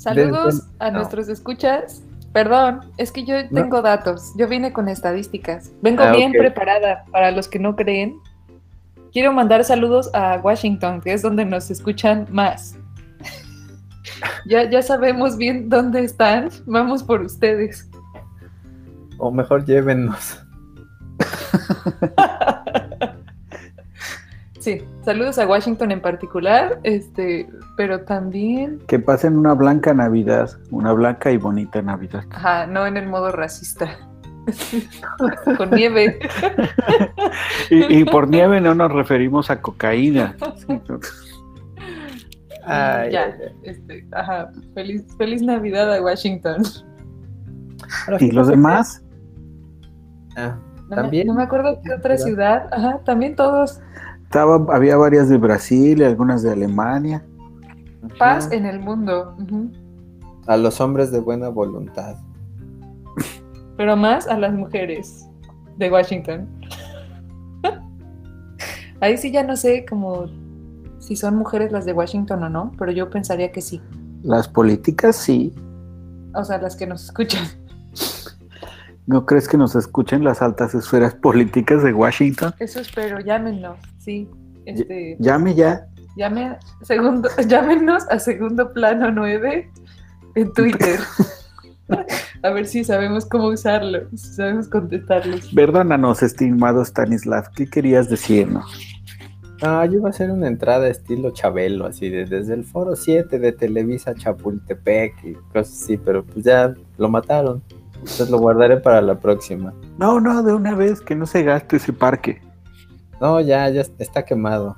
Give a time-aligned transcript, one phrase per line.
[0.00, 2.02] Saludos a nuestros escuchas.
[2.32, 4.32] Perdón, es que yo tengo datos.
[4.34, 5.72] Yo vine con estadísticas.
[5.82, 8.18] Vengo ah, bien preparada para los que no creen.
[9.12, 12.78] Quiero mandar saludos a Washington, que es donde nos escuchan más.
[14.46, 16.48] ya, ya sabemos bien dónde están.
[16.64, 17.86] Vamos por ustedes.
[19.18, 20.42] O mejor llévennos.
[24.60, 28.78] Sí, saludos a Washington en particular, este, pero también...
[28.86, 32.24] Que pasen una blanca Navidad, una blanca y bonita Navidad.
[32.30, 33.96] Ajá, no en el modo racista.
[35.56, 36.18] Con nieve.
[37.70, 40.36] y, por nieve no nos referimos a cocaína.
[42.66, 46.62] ya, este, ajá, feliz, feliz Navidad a Washington.
[48.18, 49.02] ¿Y los demás?
[50.36, 50.58] Ah,
[50.90, 51.28] ¿También?
[51.28, 52.68] No me acuerdo qué otra ciudad.
[52.72, 53.80] Ajá, también todos
[54.32, 57.24] había varias de Brasil y algunas de Alemania.
[58.18, 59.36] Paz en el mundo.
[60.46, 62.16] A los hombres de buena voluntad.
[63.76, 65.26] Pero más a las mujeres
[65.78, 66.48] de Washington.
[69.00, 70.26] Ahí sí ya no sé como
[70.98, 73.80] si son mujeres las de Washington o no, pero yo pensaría que sí.
[74.22, 75.54] Las políticas sí.
[76.34, 77.46] O sea, las que nos escuchan.
[79.10, 82.54] ¿No crees que nos escuchen las altas esferas políticas de Washington?
[82.60, 84.28] Eso espero, llámenos, sí.
[84.66, 85.84] Este, llame ya.
[86.16, 89.68] Llame, segundo, llámenos a segundo plano 9
[90.36, 91.00] en Twitter.
[92.44, 95.48] a ver si sabemos cómo usarlo, si sabemos contestarles.
[95.48, 98.64] Perdónanos, estimado Stanislav, ¿qué querías decirnos?
[99.60, 103.50] Ah, yo iba a hacer una entrada estilo Chabelo, así desde el foro 7 de
[103.50, 107.60] Televisa Chapultepec y cosas así, pero pues ya lo mataron.
[108.00, 109.74] Entonces lo guardaré para la próxima.
[109.98, 112.40] No, no, de una vez, que no se gaste ese parque.
[113.20, 114.76] No, ya, ya está quemado.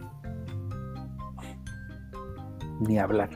[2.81, 3.31] Ni hablar.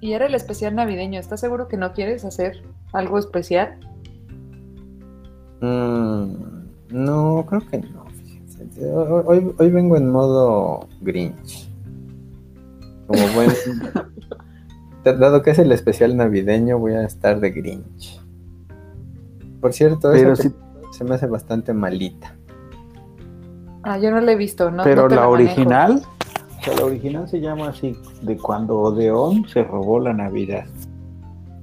[0.00, 1.18] Y era el especial navideño.
[1.18, 2.62] ¿Estás seguro que no quieres hacer
[2.92, 3.80] algo especial?
[5.62, 6.34] Mm,
[6.90, 8.04] no, creo que no.
[9.24, 11.70] Hoy, hoy vengo en modo Grinch.
[13.06, 13.50] Como buen.
[15.04, 18.23] Dado que es el especial navideño, voy a estar de Grinch.
[19.64, 22.36] Por cierto, Pero se me hace bastante malita.
[23.82, 24.84] Ah, yo no la he visto, ¿no?
[24.84, 26.02] Pero la, original,
[26.58, 30.66] o sea, la original se llama así, de cuando Odeón se robó la Navidad.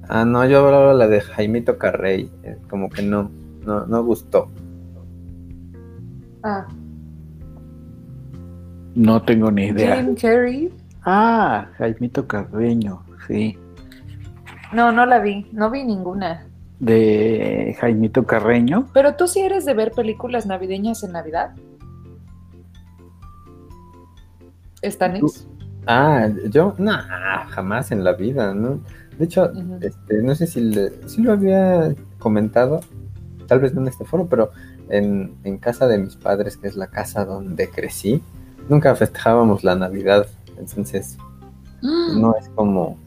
[0.08, 3.30] Ah, no, yo hablaba la de Jaimito Carrey, eh, como que no,
[3.64, 4.50] no, no gustó.
[6.42, 6.66] Ah.
[8.96, 10.02] No tengo ni idea.
[10.02, 10.74] Jim Carrey.
[11.04, 13.56] Ah, Jaimito Carreño, sí.
[14.72, 16.48] No, no la vi, no vi ninguna
[16.82, 18.88] de Jaimito Carreño.
[18.92, 21.54] Pero tú sí eres de ver películas navideñas en Navidad.
[24.82, 25.46] ¿Estanis?
[25.86, 26.92] Ah, yo, no,
[27.50, 28.80] jamás en la vida, ¿no?
[29.16, 30.74] De hecho, este, no sé si,
[31.06, 32.80] si lo había comentado,
[33.46, 34.50] tal vez no en este foro, pero
[34.88, 38.20] en, en, casa de mis padres, que es la casa donde crecí,
[38.68, 40.26] nunca festejábamos la Navidad,
[40.58, 41.16] entonces
[41.80, 42.98] no es como...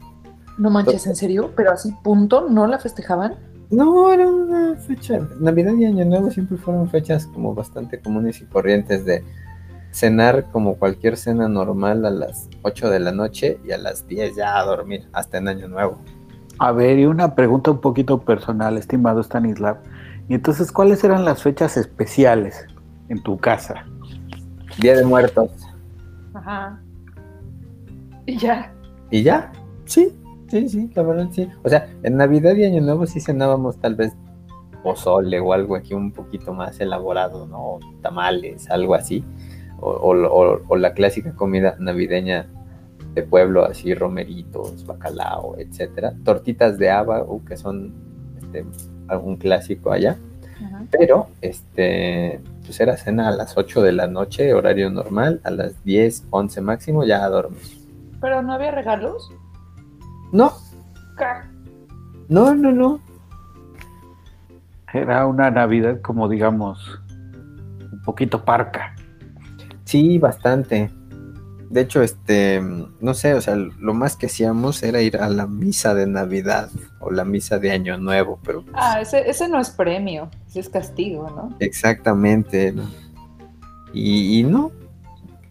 [0.56, 1.52] No manches, ¿en serio?
[1.54, 2.48] ¿Pero así punto?
[2.48, 3.34] ¿No la festejaban?
[3.70, 5.26] No, era una fecha.
[5.40, 9.24] Navidad y Año Nuevo siempre fueron fechas como bastante comunes y corrientes de
[9.90, 14.36] cenar como cualquier cena normal a las 8 de la noche y a las 10
[14.36, 15.98] ya a dormir, hasta en Año Nuevo.
[16.58, 19.78] A ver, y una pregunta un poquito personal, estimado Stanislav.
[20.28, 22.66] Y entonces, ¿cuáles eran las fechas especiales
[23.08, 23.86] en tu casa?
[24.78, 25.50] Día de Muertos.
[26.34, 26.80] Ajá.
[28.26, 28.72] Y ya.
[29.10, 29.52] ¿Y ya?
[29.86, 30.12] Sí,
[30.48, 31.48] Sí, sí, la verdad sí.
[31.62, 34.12] O sea, en Navidad y Año Nuevo sí cenábamos tal vez
[34.82, 37.80] pozole o algo aquí un poquito más elaborado, ¿no?
[38.02, 39.24] Tamales, algo así.
[39.80, 42.46] O, la clásica comida navideña
[43.14, 46.14] de pueblo, así romeritos, bacalao, etcétera.
[46.24, 47.92] Tortitas de haba, uh, que son
[48.38, 48.64] este,
[49.08, 50.16] algún clásico allá.
[50.90, 55.82] Pero, este, pues era cena a las 8 de la noche, horario normal, a las
[55.84, 57.60] 10, 11 máximo, ya a dormir.
[58.20, 59.30] ¿Pero no había regalos?
[60.32, 60.52] No.
[62.28, 63.00] No, no, no.
[64.92, 67.00] Era una Navidad como digamos
[67.92, 68.94] un poquito parca.
[69.84, 70.90] Sí, bastante.
[71.70, 72.62] De hecho, este,
[73.00, 76.70] no sé, o sea, lo más que hacíamos era ir a la misa de Navidad
[77.00, 78.62] o la misa de Año Nuevo, pero...
[78.62, 81.56] Pues ah, ese, ese no es premio, ese es castigo, ¿no?
[81.58, 82.72] Exactamente.
[83.92, 84.70] Y, y no,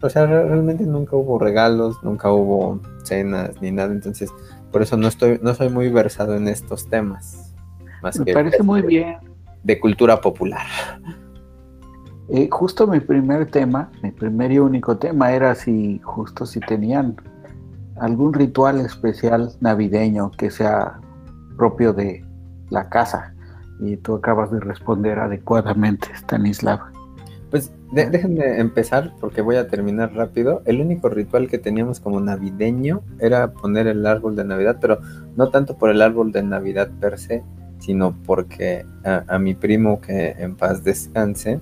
[0.02, 4.32] o sea, realmente nunca hubo regalos, nunca hubo cenas ni nada, entonces
[4.76, 7.56] por eso no estoy, no soy muy versado en estos temas.
[8.04, 9.20] Más Me parece muy bien.
[9.64, 10.66] De cultura popular.
[12.28, 17.16] Eh, justo mi primer tema, mi primer y único tema era si justo si tenían
[17.96, 21.00] algún ritual especial navideño que sea
[21.56, 22.26] propio de
[22.70, 23.34] la casa.
[23.80, 26.82] Y tú acabas de responder adecuadamente, Stanislav.
[27.56, 30.62] Pues déjenme empezar porque voy a terminar rápido.
[30.66, 35.00] El único ritual que teníamos como navideño era poner el árbol de Navidad, pero
[35.38, 37.44] no tanto por el árbol de Navidad per se,
[37.80, 41.62] sino porque a, mi primo que en paz descanse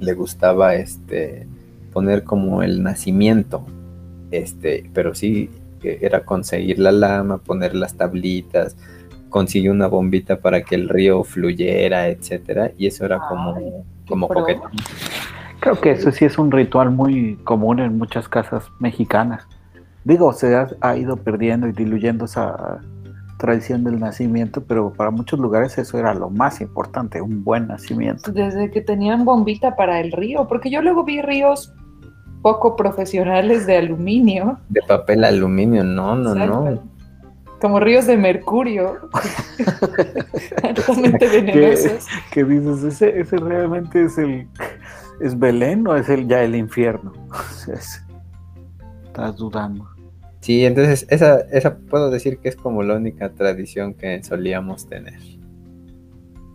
[0.00, 1.48] le gustaba este
[1.94, 3.64] poner como el nacimiento,
[4.30, 5.48] este, pero sí
[5.82, 8.76] era conseguir la lama, poner las tablitas,
[9.30, 14.68] consiguió una bombita para que el río fluyera, etcétera, y eso era como, como coqueto.
[15.60, 19.46] Creo que eso sí es un ritual muy común en muchas casas mexicanas.
[20.04, 22.80] Digo, se ha, ido perdiendo y diluyendo esa
[23.38, 28.30] tradición del nacimiento, pero para muchos lugares eso era lo más importante, un buen nacimiento.
[28.30, 31.72] Desde que tenían bombita para el río, porque yo luego vi ríos
[32.40, 34.58] poco profesionales de aluminio.
[34.68, 36.95] De papel aluminio, no, no, no.
[37.60, 39.08] Como ríos de mercurio,
[40.62, 42.06] altamente venenosos.
[42.30, 42.84] ¿Qué, dices?
[42.84, 44.46] ¿Ese, ¿Ese, realmente es el
[45.20, 47.12] es Belén o es el ya el infierno?
[49.06, 49.88] Estás dudando.
[50.40, 55.18] Sí, entonces esa, esa puedo decir que es como la única tradición que solíamos tener.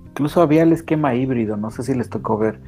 [0.05, 2.59] Incluso había el esquema híbrido, no sé si les tocó ver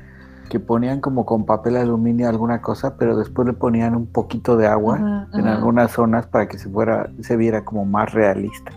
[0.50, 4.68] que ponían como con papel aluminio alguna cosa, pero después le ponían un poquito de
[4.68, 8.72] agua en algunas zonas para que se fuera, se viera como más realista.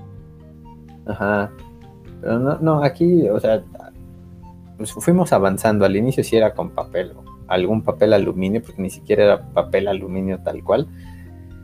[1.07, 1.51] Ajá.
[2.21, 3.63] Pero no, no, aquí, o sea,
[4.77, 5.85] pues fuimos avanzando.
[5.85, 7.13] Al inicio sí era con papel,
[7.49, 10.87] algún papel aluminio, porque ni siquiera era papel aluminio tal cual.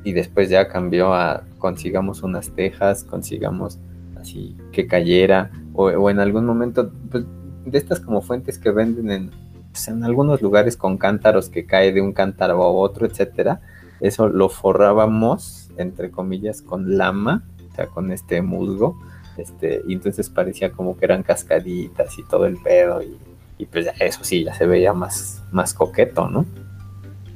[0.05, 3.79] Y después ya cambió a consigamos unas tejas, consigamos
[4.21, 7.25] así que cayera, o, o en algún momento, pues,
[7.65, 9.31] de estas como fuentes que venden en
[9.73, 13.61] pues, en algunos lugares con cántaros que cae de un cántaro a otro, etcétera.
[14.01, 19.01] Eso lo forrábamos, entre comillas, con lama, o sea, con este musgo.
[19.39, 23.01] Este, y entonces parecía como que eran cascaditas y todo el pedo.
[23.03, 26.45] Y, pues eso sí, ya se veía más, más coqueto, ¿no?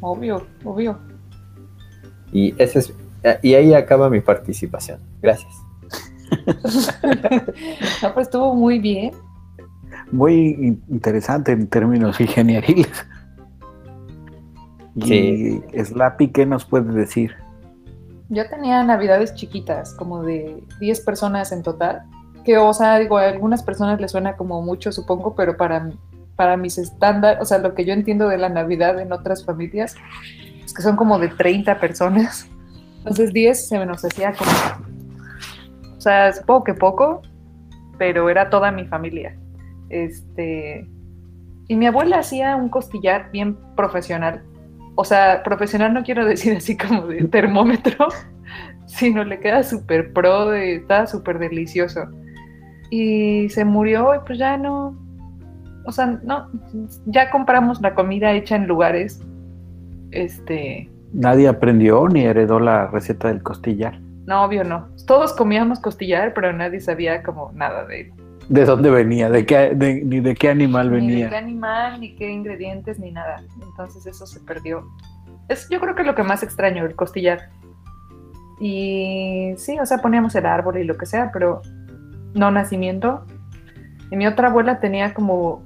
[0.00, 0.98] Obvio, obvio.
[2.32, 2.92] Y, ese es,
[3.42, 5.00] y ahí acaba mi participación.
[5.22, 5.54] Gracias.
[8.02, 9.12] no, pues estuvo muy bien
[10.12, 13.06] muy interesante en términos ingenieriles.
[15.02, 15.62] Sí.
[15.72, 17.34] Y Slappy, ¿qué nos puede decir?
[18.28, 22.02] Yo tenía navidades chiquitas, como de 10 personas en total.
[22.44, 25.90] Que, o sea, digo, a algunas personas les suena como mucho, supongo, pero para,
[26.34, 29.96] para mis estándares, o sea, lo que yo entiendo de la Navidad en otras familias,
[30.64, 32.48] es que son como de 30 personas.
[32.98, 34.50] Entonces 10 se nos hacía como,
[35.96, 37.22] o sea, supongo que poco,
[37.98, 39.36] pero era toda mi familia.
[39.88, 40.86] Este,
[41.68, 44.42] y mi abuela hacía un costillar bien profesional.
[44.94, 48.08] O sea, profesional no quiero decir así como de termómetro,
[48.86, 52.08] sino le queda súper pro, está súper delicioso.
[52.90, 54.96] Y se murió y pues ya no,
[55.84, 56.48] o sea, no,
[57.06, 59.20] ya compramos la comida hecha en lugares,
[60.12, 60.88] este...
[61.12, 63.98] Nadie aprendió ni heredó la receta del costillar.
[64.26, 64.88] No, obvio no.
[65.06, 68.12] Todos comíamos costillar, pero nadie sabía como nada de él
[68.48, 71.16] de dónde venía, de qué, ni de qué animal venía.
[71.16, 73.42] Ni de qué animal, ni qué ingredientes, ni nada.
[73.60, 74.84] Entonces eso se perdió.
[75.48, 77.50] Es, yo creo que es lo que más extraño, el costillar.
[78.60, 81.62] Y sí, o sea, poníamos el árbol y lo que sea, pero
[82.34, 83.24] no nacimiento.
[84.10, 85.62] Y mi otra abuela tenía como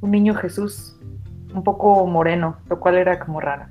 [0.00, 0.96] un niño Jesús
[1.54, 3.66] un poco moreno, lo cual era como raro.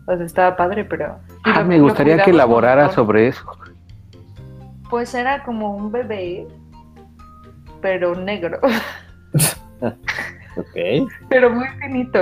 [0.00, 1.18] Entonces estaba padre, pero...
[1.44, 3.44] Ah, me gustaría que elaborara sobre eso.
[4.90, 6.46] Pues era como un bebé
[7.80, 8.58] pero negro.
[9.80, 11.08] ok.
[11.28, 12.18] Pero muy finito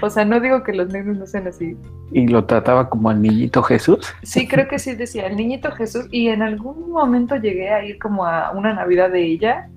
[0.00, 1.76] O sea, no digo que los negros no sean así.
[2.12, 4.14] ¿Y lo trataba como al niñito Jesús?
[4.22, 6.06] Sí, creo que sí decía el niñito Jesús.
[6.10, 9.68] Y en algún momento llegué a ir como a una Navidad de ella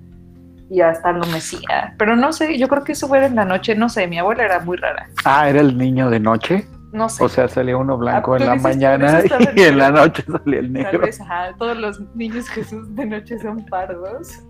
[0.70, 1.94] y hasta lo mecía.
[1.98, 4.44] Pero no sé, yo creo que eso fue en la noche, no sé, mi abuela
[4.44, 5.08] era muy rara.
[5.24, 6.66] Ah, ¿era el niño de noche?
[6.92, 7.24] No sé.
[7.24, 9.20] O sea, salía uno blanco ah, en la mañana
[9.56, 10.92] y en la noche salía el negro.
[10.92, 14.42] Tal vez, ajá, todos los niños Jesús de noche son pardos.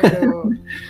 [0.00, 0.44] Pero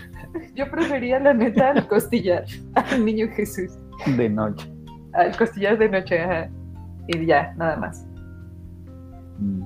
[0.54, 3.70] yo prefería la neta al costillar, al niño Jesús.
[4.16, 4.70] De noche.
[5.14, 6.48] Al costillar de noche, ajá.
[7.08, 8.06] Y ya, nada más.
[9.38, 9.62] Mm.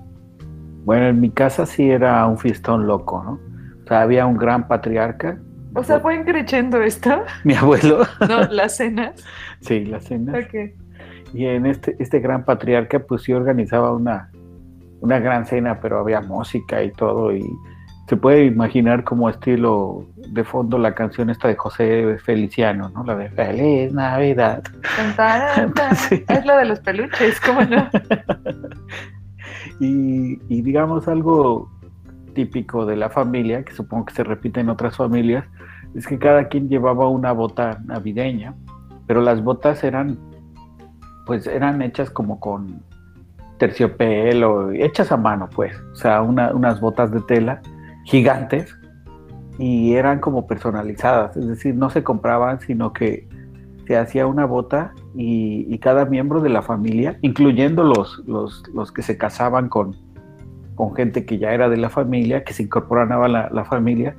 [0.85, 3.41] Bueno, en mi casa sí era un fiestón loco, ¿no?
[3.85, 5.39] O sea, había un gran patriarca.
[5.75, 7.25] O sea, ¿fue creciendo esto?
[7.45, 8.07] Mi abuelo.
[8.29, 9.25] No, las cenas.
[9.61, 10.45] Sí, las cenas.
[10.45, 10.55] Ok.
[11.37, 14.31] Y en este, este gran patriarca, pues sí organizaba una,
[15.01, 17.45] una gran cena, pero había música y todo, y,
[18.09, 23.03] se puede imaginar como estilo de fondo la canción esta de José Feliciano, ¿no?
[23.03, 24.63] La de Feliz Navidad.
[26.29, 27.89] Es la de los peluches, ¿cómo no?
[29.81, 31.69] y, y digamos algo
[32.35, 35.45] típico de la familia, que supongo que se repite en otras familias,
[35.97, 38.55] es que cada quien llevaba una bota navideña,
[39.07, 40.19] pero las botas eran,
[41.27, 42.81] pues eran hechas como con
[43.59, 47.61] terciopelo, hechas a mano, pues, o sea, unas botas de tela
[48.05, 48.75] gigantes
[49.59, 53.27] y eran como personalizadas, es decir, no se compraban, sino que
[53.87, 59.17] se hacía una bota y, cada miembro de la familia, incluyendo los, los, que se
[59.17, 59.97] casaban con,
[60.75, 64.15] con, gente que ya era de la familia, que se incorporaban a la, la familia,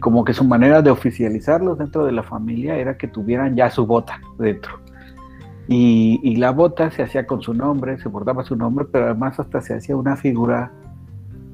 [0.00, 3.86] como que su manera de oficializarlos dentro de la familia era que tuvieran ya su
[3.86, 4.78] bota dentro.
[5.70, 9.60] Y, la bota se hacía con su nombre, se bordaba su nombre, pero además hasta
[9.60, 10.72] se hacía una figura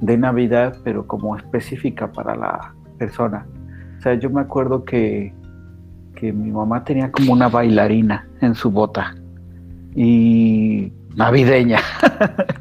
[0.01, 3.47] de Navidad, pero como específica para la persona.
[3.99, 5.35] O sea, yo me acuerdo que,
[6.15, 9.17] que mi mamá tenía como una bailarina en su bota
[9.97, 11.79] y navideña.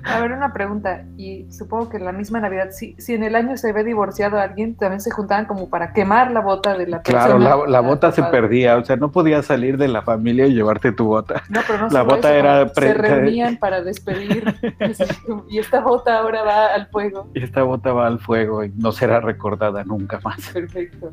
[0.03, 3.57] A ver, una pregunta, y supongo que la misma Navidad, si, si en el año
[3.57, 7.38] se ve divorciado alguien, también se juntaban como para quemar la bota de la persona.
[7.38, 10.91] Claro, la, bota se perdía, o sea, no podías salir de la familia y llevarte
[10.91, 11.43] tu bota.
[11.50, 14.43] No, pero no la bota era se reunían para despedir
[15.50, 17.29] y esta bota ahora va al fuego.
[17.33, 20.50] Y esta bota va al fuego y no será recordada nunca más.
[20.50, 21.12] Perfecto.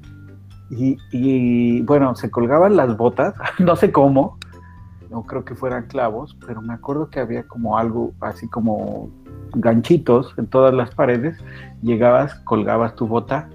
[0.70, 4.38] Y, y bueno, se colgaban las botas, no sé cómo,
[5.10, 9.10] no creo que fueran clavos, pero me acuerdo que había como algo así como
[9.52, 11.36] ganchitos en todas las paredes,
[11.82, 13.48] llegabas, colgabas tu bota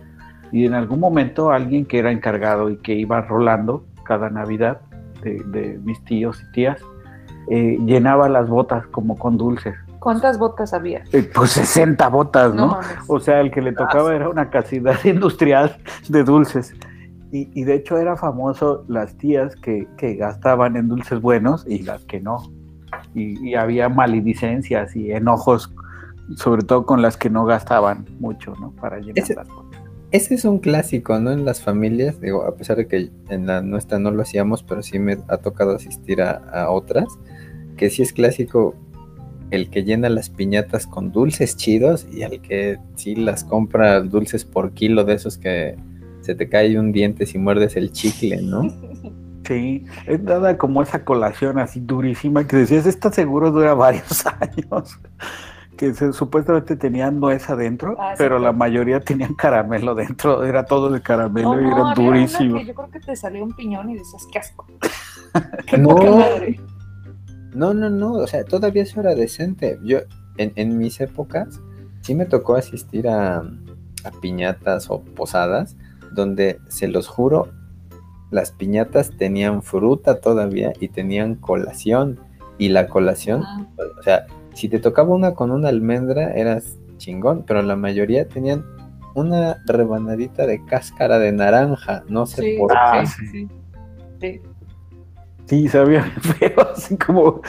[0.52, 4.82] y en algún momento alguien que era encargado y que iba rolando cada Navidad
[5.22, 6.80] de, mis tíos y tías,
[7.50, 9.76] eh, llenaba las botas como con dulces.
[10.00, 11.04] ¿Cuántas botas había?
[11.14, 12.80] Eh, pues 60 botas, ¿no?
[13.08, 15.78] o sea, el que le tocaba era una casidad industrial
[16.10, 16.76] de dulces.
[17.38, 19.88] Y, de hecho era famoso las tías que,
[20.18, 22.50] gastaban en dulces buenos y las que no.
[23.14, 25.74] Y, había maledicencias y enojos,
[26.38, 28.72] sobre todo con las que no gastaban mucho, ¿no?
[28.72, 29.48] Para llenar ese, las
[30.12, 31.32] Ese es un clásico, ¿no?
[31.32, 34.82] En las familias, digo, a pesar de que en la nuestra no lo hacíamos, pero
[34.82, 37.08] sí me ha tocado asistir a, a otras,
[37.76, 38.76] que sí es clásico
[39.52, 44.46] el que llena las piñatas con dulces chidos y el que sí las compra dulces
[44.46, 45.76] por kilo de esos que
[46.26, 48.64] se te cae un diente si muerdes el chicle, ¿no?
[49.46, 55.00] Sí, es nada como esa colación así durísima que decías, esta seguro dura varios años,
[55.78, 61.02] que supuestamente tenían nuez adentro, ah, pero la mayoría tenían caramelo dentro, era todo de
[61.02, 62.60] caramelo y era durísimo.
[62.60, 64.66] yo creo que te salió un piñón y decías, qué asco.
[65.78, 65.94] no,
[67.54, 69.78] no, no, no, o sea, todavía eso era decente.
[69.84, 70.00] Yo,
[70.38, 71.62] en, en mis épocas,
[72.02, 75.78] sí me tocó asistir a, a piñatas o posadas
[76.12, 77.50] donde se los juro,
[78.32, 82.20] las piñatas tenían fruta todavía y tenían colación.
[82.58, 83.68] Y la colación, ah.
[84.00, 88.64] o sea, si te tocaba una con una almendra, eras chingón, pero la mayoría tenían
[89.14, 93.08] una rebanadita de cáscara de naranja, no sé por qué.
[93.08, 93.48] Sí,
[94.22, 94.42] sí.
[95.46, 95.70] sí.
[95.70, 97.42] sabía feo, así como,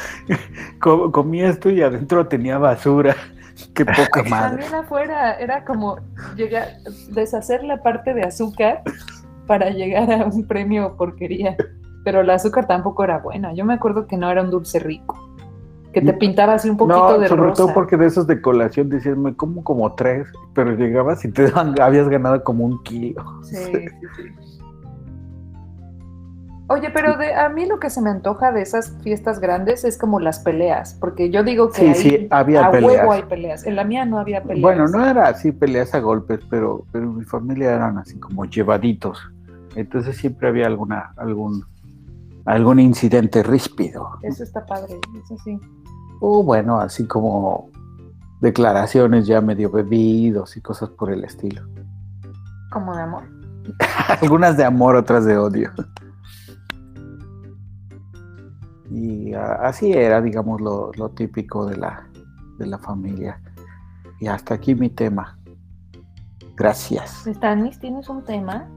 [0.81, 3.17] comía esto y adentro tenía basura.
[3.75, 4.63] Qué poca madre.
[4.65, 5.99] También afuera era como
[6.37, 6.69] llegar,
[7.11, 8.83] deshacer la parte de azúcar
[9.47, 11.57] para llegar a un premio porquería.
[12.05, 13.53] Pero el azúcar tampoco era buena.
[13.55, 15.23] Yo me acuerdo que no era un dulce rico.
[15.93, 18.91] Que te pintaba así un poquito no, de sobre todo porque de esos de colación
[18.91, 23.25] decías, me como como tres, pero llegabas y te habías ganado como un kilo.
[23.43, 24.46] Sí, sí, sí.
[26.69, 29.97] Oye, pero de, a mí lo que se me antoja de esas fiestas grandes es
[29.97, 33.65] como las peleas, porque yo digo que sí, había a huevo hay peleas.
[33.65, 34.63] En la mía no había peleas.
[34.63, 39.21] Bueno, no era así peleas a golpes, pero, pero mi familia eran así como llevaditos.
[39.77, 41.65] Entonces siempre había alguna, algún,
[42.47, 44.19] algún incidente ríspido.
[44.23, 45.61] Eso está padre, eso sí.
[46.21, 47.71] O bueno, así como
[48.41, 51.63] declaraciones ya medio bebidos y cosas por el estilo.
[52.73, 53.23] Como de amor.
[54.21, 55.71] Algunas de amor, otras de odio.
[58.91, 62.09] Y así era, digamos, lo, típico de la,
[62.59, 63.41] de la familia.
[64.21, 65.39] Y hasta aquí mi tema.
[66.57, 67.25] Gracias.
[67.27, 68.69] Stanis, ¿tienes un tema?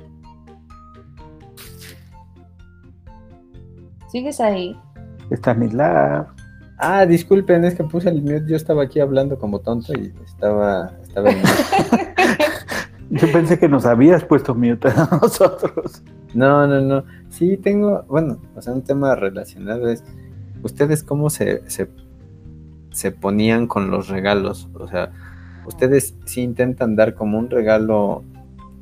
[4.08, 4.78] ¿Sigues ahí?
[5.32, 6.28] Stanislav.
[6.78, 8.46] Ah, disculpen, es que puse el mute.
[8.48, 11.42] Yo estaba aquí hablando como tonto y estaba, estaba en
[13.10, 16.04] Yo pensé que nos habías puesto mute a nosotros.
[16.34, 17.04] No, no, no.
[17.30, 20.04] Sí, tengo, bueno, o sea, un tema relacionado es,
[20.64, 24.70] ¿ustedes cómo se, se, ponían con los regalos?
[24.74, 25.12] O sea,
[25.66, 28.24] ustedes sí intentan dar como un regalo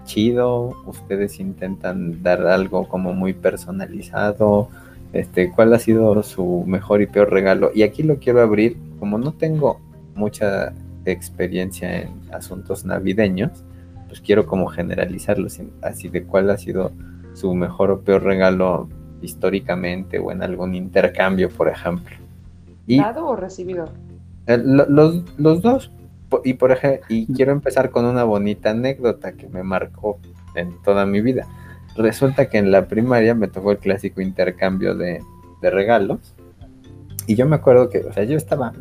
[0.03, 4.69] chido, ustedes intentan dar algo como muy personalizado,
[5.13, 7.71] este, cuál ha sido su mejor y peor regalo.
[7.73, 9.79] Y aquí lo quiero abrir, como no tengo
[10.15, 10.73] mucha
[11.05, 13.63] experiencia en asuntos navideños,
[14.07, 15.47] pues quiero como generalizarlo,
[15.81, 16.91] así de cuál ha sido
[17.37, 18.89] su mejor o peor regalo
[19.21, 22.15] históricamente o en algún intercambio, por ejemplo.
[22.87, 23.85] ¿Dado o recibido?
[24.47, 25.91] Eh, los, los, dos.
[26.43, 30.19] Y, por ejemplo, y quiero empezar con una bonita anécdota que me marcó
[30.55, 31.47] en toda mi vida.
[31.95, 35.21] Resulta que en la primaria me tocó el clásico intercambio de,
[35.61, 36.33] de regalos.
[37.27, 38.73] Y yo me acuerdo que, o sea, yo estaba,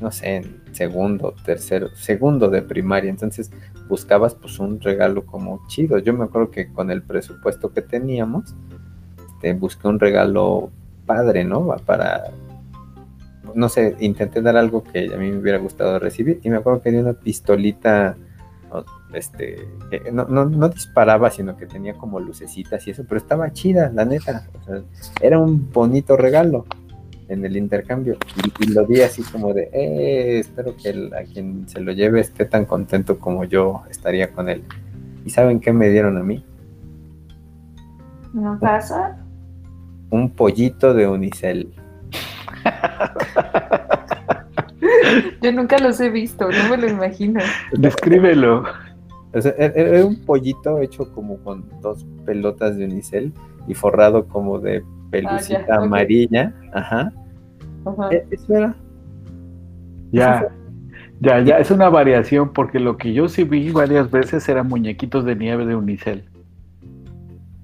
[0.00, 3.10] no sé, en segundo, tercero, segundo de primaria.
[3.10, 3.50] Entonces
[3.92, 5.98] buscabas pues un regalo como chido.
[5.98, 8.54] Yo me acuerdo que con el presupuesto que teníamos,
[9.18, 10.70] este, busqué un regalo
[11.04, 11.76] padre, ¿no?
[11.84, 12.30] Para,
[13.54, 16.40] no sé, intenté dar algo que a mí me hubiera gustado recibir.
[16.42, 18.16] Y me acuerdo que di una pistolita,
[19.12, 23.90] este, que no, no, disparaba, sino que tenía como lucecitas y eso, pero estaba chida,
[23.92, 24.46] la neta.
[25.20, 26.64] era un bonito regalo
[27.32, 28.16] en el intercambio.
[28.60, 32.44] Y, lo di así como de, eh, espero que a quien se lo lleve esté
[32.44, 34.62] tan contento como yo estaría con él.
[35.24, 36.44] ¿Y saben qué me dieron a mí?
[38.32, 39.18] ¿No pasa?
[40.10, 41.72] Un pollito de unicel.
[45.42, 47.40] yo nunca los he visto, no me lo imagino.
[47.72, 48.64] Descríbelo.
[49.32, 53.32] era un pollito hecho como con dos pelotas de unicel
[53.66, 56.52] y forrado como de pelucita ah, amarilla.
[56.72, 57.12] Ajá.
[58.10, 58.74] Eh, eso era.
[60.10, 60.48] Ya.
[61.20, 65.24] Ya, ya, es una variación porque lo que yo sí vi varias veces eran muñequitos
[65.24, 66.24] de nieve de unicel.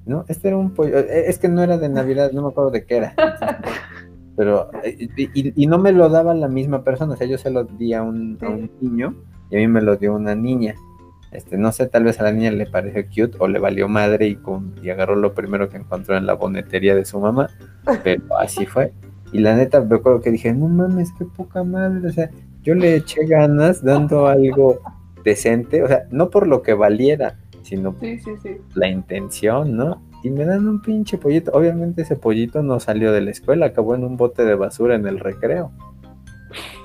[0.06, 2.70] No, este era un pollo, eh, es que no era de Navidad, no me acuerdo
[2.70, 3.14] de qué era.
[4.36, 7.64] Pero, eh, y, no me lo daba la misma persona, o sea, yo se lo
[7.64, 9.16] di a un, a un niño
[9.50, 10.76] y a mí me lo dio una niña.
[11.32, 14.28] Este, no sé, tal vez a la niña le pareció cute o le valió madre
[14.28, 17.50] y, con, y agarró lo primero que encontró en la bonetería de su mamá,
[18.04, 18.92] pero así fue.
[19.32, 22.30] Y la neta, me acuerdo que dije, no mames, qué poca madre, o sea,
[22.62, 24.80] yo le eché ganas dando algo
[25.24, 27.94] decente, o sea, no por lo que valiera, sino
[28.74, 30.02] la intención, ¿no?
[30.22, 31.52] Y me dan un pinche pollito.
[31.52, 35.06] Obviamente ese pollito no salió de la escuela, acabó en un bote de basura en
[35.06, 35.70] el recreo.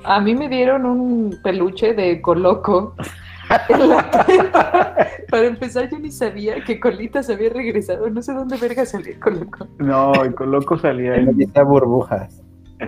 [0.04, 2.94] A mí me dieron un peluche de Coloco
[5.30, 8.08] Para empezar, yo ni sabía que Colita se había regresado.
[8.10, 9.68] No sé dónde verga salía Coloco.
[9.78, 12.42] No, el Coloco salía en burbujas.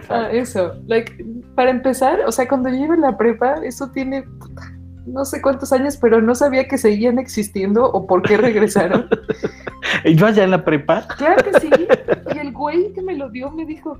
[0.09, 0.75] Ah, eso.
[0.87, 4.25] Like, para empezar, o sea, cuando yo iba en la prepa, eso tiene
[5.07, 9.09] no sé cuántos años, pero no sabía que seguían existiendo o por qué regresaron.
[10.05, 11.07] ¿Y yo allá en la prepa?
[11.17, 11.71] Claro que sí.
[12.35, 13.99] Y el güey que me lo dio me dijo,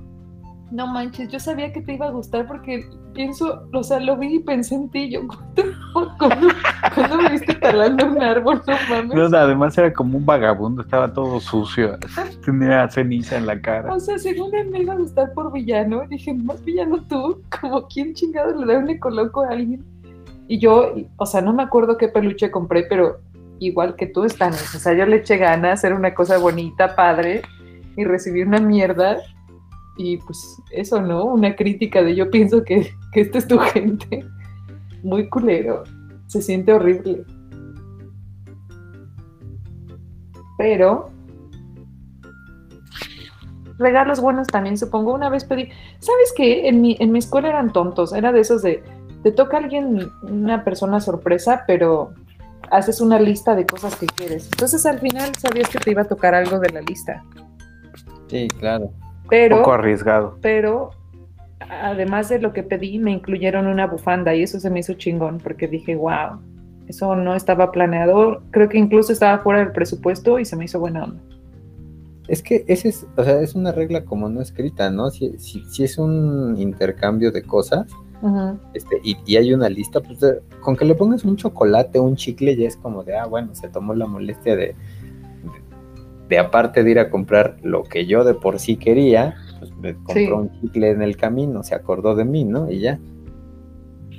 [0.71, 4.35] no manches, yo sabía que te iba a gustar porque pienso, o sea, lo vi
[4.35, 5.09] y pensé en ti.
[5.09, 5.21] Yo,
[5.93, 8.61] ¿cuándo, me viste talando un árbol?
[8.67, 9.33] No mames.
[9.33, 11.97] además era como un vagabundo, estaba todo sucio,
[12.45, 13.93] tenía ceniza en la cara.
[13.93, 17.87] O sea, según él me iba a gustar por villano, dije, más villano tú, como
[17.87, 19.85] quién chingado le da un ecoloco a alguien.
[20.49, 23.19] Y yo, o sea, no me acuerdo qué peluche compré, pero
[23.59, 24.53] igual que tú, están.
[24.53, 27.41] O sea, yo le eché ganas, hacer una cosa bonita, padre,
[27.95, 29.17] y recibí una mierda
[29.97, 31.25] y pues eso, ¿no?
[31.25, 34.25] Una crítica de yo pienso que, que esta es tu gente.
[35.03, 35.83] Muy culero.
[36.27, 37.23] Se siente horrible.
[40.57, 41.11] Pero
[43.77, 45.13] regalos buenos también, supongo.
[45.13, 46.67] Una vez pedí, ¿sabes qué?
[46.67, 48.83] En mi, en mi escuela eran tontos, era de esos de,
[49.23, 52.13] te toca alguien, una persona sorpresa, pero
[52.71, 54.49] haces una lista de cosas que quieres.
[54.51, 57.23] Entonces al final sabías que te iba a tocar algo de la lista.
[58.27, 58.91] Sí, claro.
[59.29, 60.37] Pero, poco arriesgado.
[60.41, 60.91] Pero
[61.59, 65.39] además de lo que pedí, me incluyeron una bufanda y eso se me hizo chingón
[65.39, 66.39] porque dije, wow,
[66.87, 68.41] eso no estaba planeado.
[68.51, 71.21] Creo que incluso estaba fuera del presupuesto y se me hizo buena onda.
[72.27, 75.09] Es que ese es, o sea, es una regla como no escrita, ¿no?
[75.09, 77.87] Si, si, es un intercambio de cosas
[78.73, 80.19] este, y, hay una lista, pues
[80.59, 83.69] con que le pongas un chocolate un chicle ya es como de, ah, bueno, se
[83.69, 84.75] tomó la molestia de,
[86.27, 89.95] de aparte de ir a comprar lo que yo de por sí quería, pues me
[89.95, 92.69] compró un chicle en el camino, se acordó de mí, ¿no?
[92.69, 92.99] Y ya.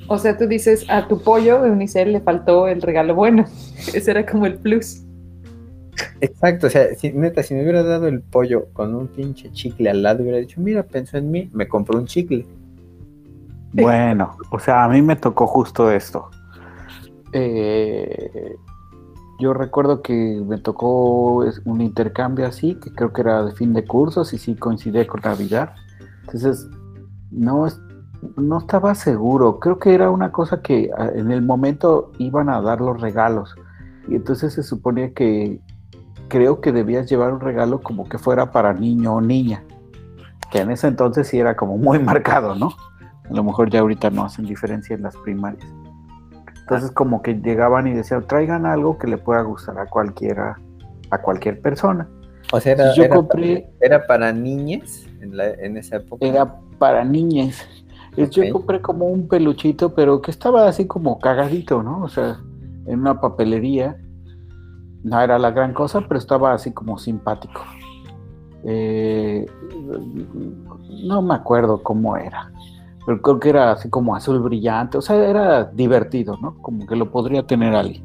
[0.06, 3.44] O sea, tú dices, a tu pollo de Unicel le faltó el regalo bueno.
[3.94, 5.02] Ese era como el plus.
[6.20, 9.90] Exacto, o sea, si, neta, si me hubiera dado el pollo con un pinche chicle
[9.90, 12.46] al lado, hubiera dicho, mira, pensó en mí, me compró un chicle.
[13.72, 16.30] Bueno, o sea, a mí me tocó justo esto.
[17.32, 18.56] Eh,
[19.38, 23.84] yo recuerdo que me tocó un intercambio así, que creo que era de fin de
[23.84, 25.74] cursos y sí coincidía con Navidad.
[26.22, 26.68] Entonces,
[27.30, 27.66] no,
[28.36, 32.80] No estaba seguro, creo que era una cosa que en el momento iban a dar
[32.80, 33.54] los regalos
[34.08, 35.60] y entonces se suponía que
[36.28, 39.62] creo que debías llevar un regalo como que fuera para niño o niña,
[40.50, 42.72] que en ese entonces sí era como muy marcado, ¿no?
[43.28, 45.66] A lo mejor ya ahorita no hacen diferencia en las primarias.
[46.68, 50.60] Entonces como que llegaban y decían, traigan algo que le pueda gustar a cualquiera,
[51.08, 52.06] a cualquier persona.
[52.52, 56.26] O sea, era, yo compré, era para niñas en, en, esa época.
[56.26, 57.66] Era para niñas.
[58.18, 62.02] Yo compré como un peluchito, pero que estaba así como cagadito, ¿no?
[62.02, 62.38] O sea,
[62.86, 63.96] en una papelería.
[65.04, 67.62] No era la gran cosa, pero estaba así como simpático.
[68.64, 69.46] Eh,
[71.06, 72.52] no me acuerdo cómo era,
[73.08, 76.58] pero creo que era así como azul brillante, o sea, era divertido, ¿no?
[76.58, 78.04] Como que lo podría tener alguien.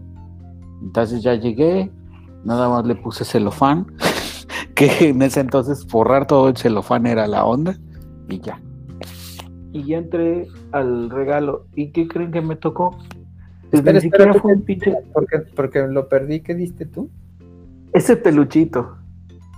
[0.82, 1.92] Entonces ya llegué,
[2.46, 3.86] nada más le puse celofán,
[4.76, 7.78] que en ese entonces forrar todo el celofán era la onda,
[8.30, 8.62] y ya
[9.74, 11.66] y ya entré al regalo.
[11.76, 12.98] ¿Y qué creen que me tocó?
[13.74, 14.96] Espera, espera, fue un pinche.
[15.12, 17.10] Porque, porque lo perdí, ¿qué diste tú?
[17.92, 18.96] Ese peluchito.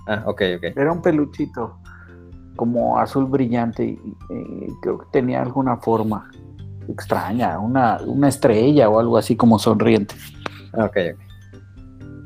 [0.08, 0.64] Ah, ok, ok.
[0.76, 1.78] Era un peluchito
[2.56, 4.16] como azul brillante y,
[4.82, 6.30] creo que tenía alguna forma
[6.88, 10.14] extraña, una, una, estrella o algo así como sonriente.
[10.72, 10.96] Ah, ok.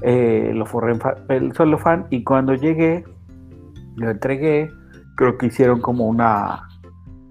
[0.03, 0.97] Eh, lo forré
[1.29, 3.05] en el fan y cuando llegué,
[3.97, 4.71] lo entregué,
[5.17, 6.67] creo que hicieron como una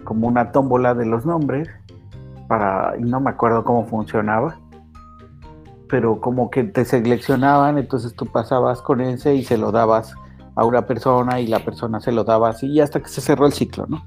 [0.04, 1.70] como una tómbola de los nombres
[2.48, 4.58] para, y no me acuerdo cómo funcionaba,
[5.88, 10.16] pero como que te seleccionaban, entonces tú pasabas con ese y se lo dabas
[10.60, 13.46] a una persona y la persona se lo daba así y hasta que se cerró
[13.46, 14.04] el ciclo, ¿no?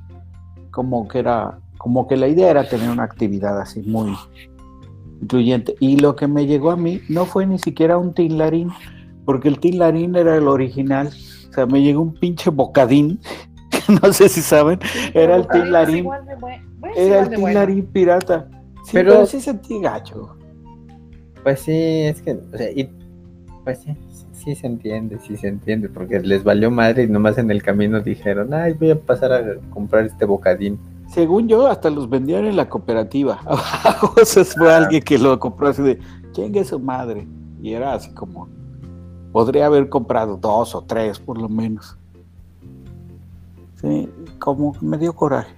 [0.70, 4.14] Como que era, como que la idea era tener una actividad así muy
[5.20, 5.74] incluyente.
[5.80, 8.70] Y lo que me llegó a mí no fue ni siquiera un tinlarín,
[9.24, 13.20] porque el tinlarín era el original, o sea, me llegó un pinche bocadín
[14.02, 14.78] no sé si saben,
[15.14, 16.08] era el Tilarín.
[16.96, 18.48] Era el Tilarín pirata.
[18.92, 20.36] pero, sí sentí gacho.
[21.42, 22.88] Pues sí, es que, o sea, y,
[23.64, 23.96] pues sí,
[24.42, 28.00] sí se entiende, sí se entiende, porque les valió madre y nomás en el camino
[28.00, 30.78] dijeron, ay, voy a pasar a comprar este bocadín.
[31.08, 33.40] Según yo, hasta los vendían en la cooperativa.
[34.20, 35.98] o sea, fue alguien que lo compró así de,
[36.32, 37.26] chingue su madre.
[37.60, 38.48] Y era así como,
[39.30, 41.96] podría haber comprado dos o tres por lo menos.
[43.76, 45.54] Sí, como me dio coraje.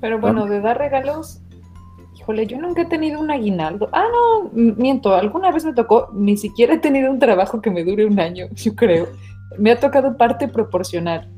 [0.00, 1.39] Pero bueno, de dar regalos,
[2.20, 3.88] híjole, yo nunca he tenido un aguinaldo.
[3.92, 7.84] Ah, no, miento, alguna vez me tocó, ni siquiera he tenido un trabajo que me
[7.84, 9.08] dure un año, yo creo.
[9.58, 11.28] Me ha tocado parte proporcional.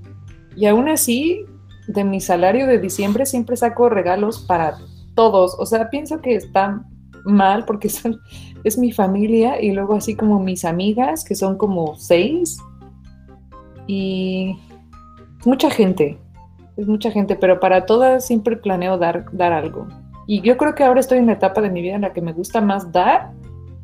[0.57, 1.47] Y aún así,
[1.87, 4.77] de mi salario de diciembre siempre saco regalos para
[5.15, 5.57] todos.
[5.59, 6.85] O sea, pienso que está
[7.25, 8.21] mal porque son,
[8.65, 12.59] es mi familia y luego así como mis amigas, que son como seis,
[13.87, 14.57] y
[15.45, 16.19] mucha gente,
[16.77, 19.87] es mucha gente, pero para todas siempre planeo dar, dar algo.
[20.27, 22.21] Y yo creo que ahora estoy en la etapa de mi vida en la que
[22.21, 23.33] me gusta más dar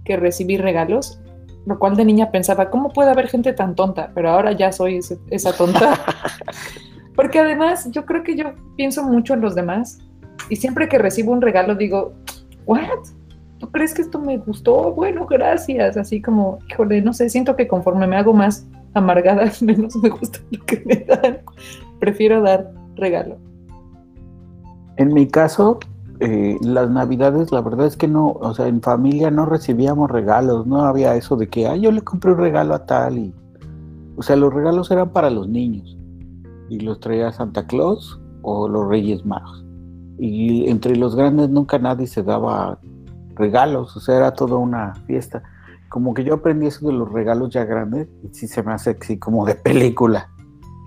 [0.04, 1.20] que recibir regalos,
[1.66, 4.10] lo cual de niña pensaba, ¿cómo puede haber gente tan tonta?
[4.14, 5.98] Pero ahora ya soy esa tonta.
[7.14, 9.98] Porque además yo creo que yo pienso mucho en los demás
[10.48, 12.14] y siempre que recibo un regalo digo,
[12.64, 13.08] ¿what?
[13.58, 14.92] ¿Tú crees que esto me gustó?
[14.92, 15.96] Bueno, gracias.
[15.96, 20.38] Así como, híjole, no sé, siento que conforme me hago más amargada, menos me gusta
[20.50, 21.40] lo que me dan.
[21.98, 23.36] Prefiero dar regalo.
[24.96, 25.80] En mi caso,
[26.20, 30.66] eh, las navidades, la verdad es que no, o sea, en familia no recibíamos regalos,
[30.66, 33.34] no había eso de que, ay, yo le compré un regalo a tal y,
[34.16, 35.96] o sea, los regalos eran para los niños
[36.68, 39.64] y los traía Santa Claus o los Reyes Magos.
[40.18, 42.78] Y entre los grandes nunca nadie se daba
[43.34, 45.42] regalos, o sea, era toda una fiesta
[45.88, 48.96] como que yo aprendí eso de los regalos ya grandes y sí se me hace
[49.00, 50.30] así como de película.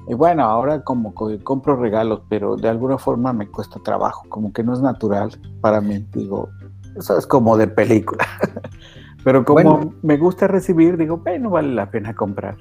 [0.07, 4.51] Y bueno, ahora como que compro regalos, pero de alguna forma me cuesta trabajo, como
[4.51, 6.05] que no es natural para mí.
[6.11, 6.49] Digo,
[6.97, 8.25] eso es como de película.
[9.23, 12.57] pero como me gusta recibir, digo, bueno, vale la pena comprar.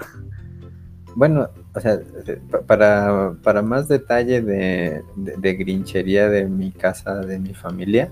[1.16, 1.98] Bueno, o sea,
[2.66, 8.10] para, para más detalle de, de grinchería de mi casa, de mi familia,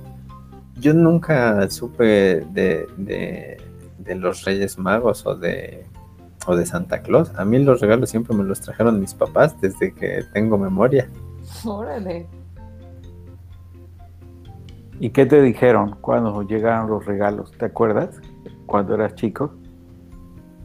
[0.80, 3.58] yo nunca supe de,
[4.08, 5.86] de los Reyes Magos o de,
[6.48, 7.30] o de Santa Claus.
[7.36, 11.08] A mí los regalos siempre me los trajeron mis papás desde que tengo memoria.
[11.64, 12.26] Órale.
[14.98, 17.52] ¿Y qué te dijeron cuando llegaron los regalos?
[17.52, 18.16] ¿Te acuerdas?
[18.64, 19.54] Cuando eras chico.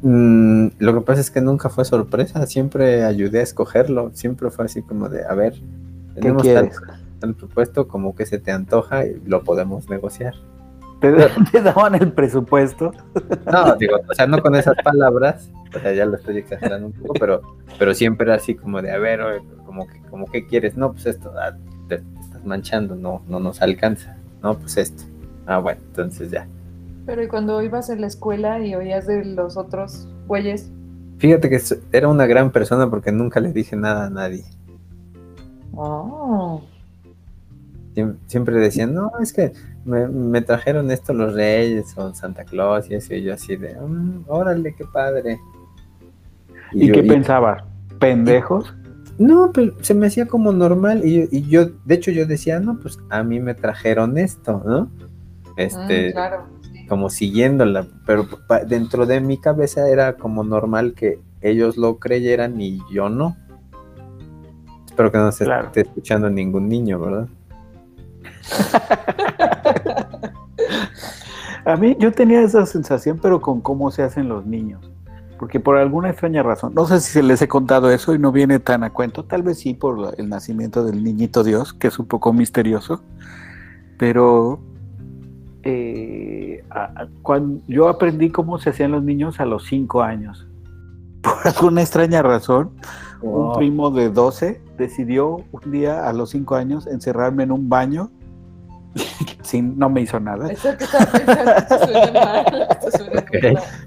[0.03, 4.65] Mm, lo que pasa es que nunca fue sorpresa, siempre ayudé a escogerlo, siempre fue
[4.65, 5.61] así como de, a ver,
[6.15, 6.71] tenemos tal,
[7.19, 10.33] tal propuesto como que se te antoja y lo podemos negociar.
[11.51, 12.93] ¿Te, daban el presupuesto?
[13.51, 16.93] No, digo, o sea, no con esas palabras, o sea, ya lo estoy exagerando un
[16.93, 17.41] poco, pero,
[17.77, 21.05] pero siempre era así como de, a ver, como que, como que quieres, no, pues
[21.05, 21.57] esto, ah,
[21.89, 25.03] te, estás manchando, no, no nos alcanza, no, pues esto.
[25.45, 26.47] Ah, bueno, entonces ya.
[27.05, 30.71] Pero ¿y cuando ibas en la escuela y oías de los otros güeyes?
[31.17, 31.59] Fíjate que
[31.91, 34.45] era una gran persona porque nunca le dije nada a nadie.
[35.75, 36.61] Oh.
[38.27, 39.53] Siempre decían, no, es que
[39.85, 44.25] me, trajeron esto los reyes o Santa Claus y eso, y yo así de, mm,
[44.27, 45.39] órale, qué padre.
[46.71, 47.65] ¿Y, qué pensaba?
[47.99, 48.73] ¿Pendejos?
[49.19, 52.97] No, pero se me hacía como normal y, yo, de hecho yo decía, no, pues
[53.09, 54.89] a mí me trajeron esto, ¿no?
[55.55, 56.47] Este, mm, claro,
[56.87, 58.27] como siguiéndola, pero
[58.67, 63.37] dentro de mi cabeza era como normal que ellos lo creyeran y yo no.
[64.85, 67.27] Espero que no se esté escuchando ningún niño, ¿verdad?
[71.65, 74.81] A mí yo tenía esa sensación, pero con cómo se hacen los niños.
[75.39, 78.31] Porque por alguna extraña razón, no sé si se les he contado eso y no
[78.31, 81.99] viene tan a cuento, tal vez sí por el nacimiento del niñito Dios, que es
[81.99, 83.01] un poco misterioso,
[83.97, 84.59] pero
[85.63, 86.63] eh,
[87.21, 90.47] cuando yo aprendí cómo se hacían los niños a los 5 años.
[91.21, 92.71] Por alguna extraña razón,
[93.21, 98.11] un primo de 12 decidió un día a los 5 años encerrarme en un baño
[99.43, 100.49] sin, no me hizo nada.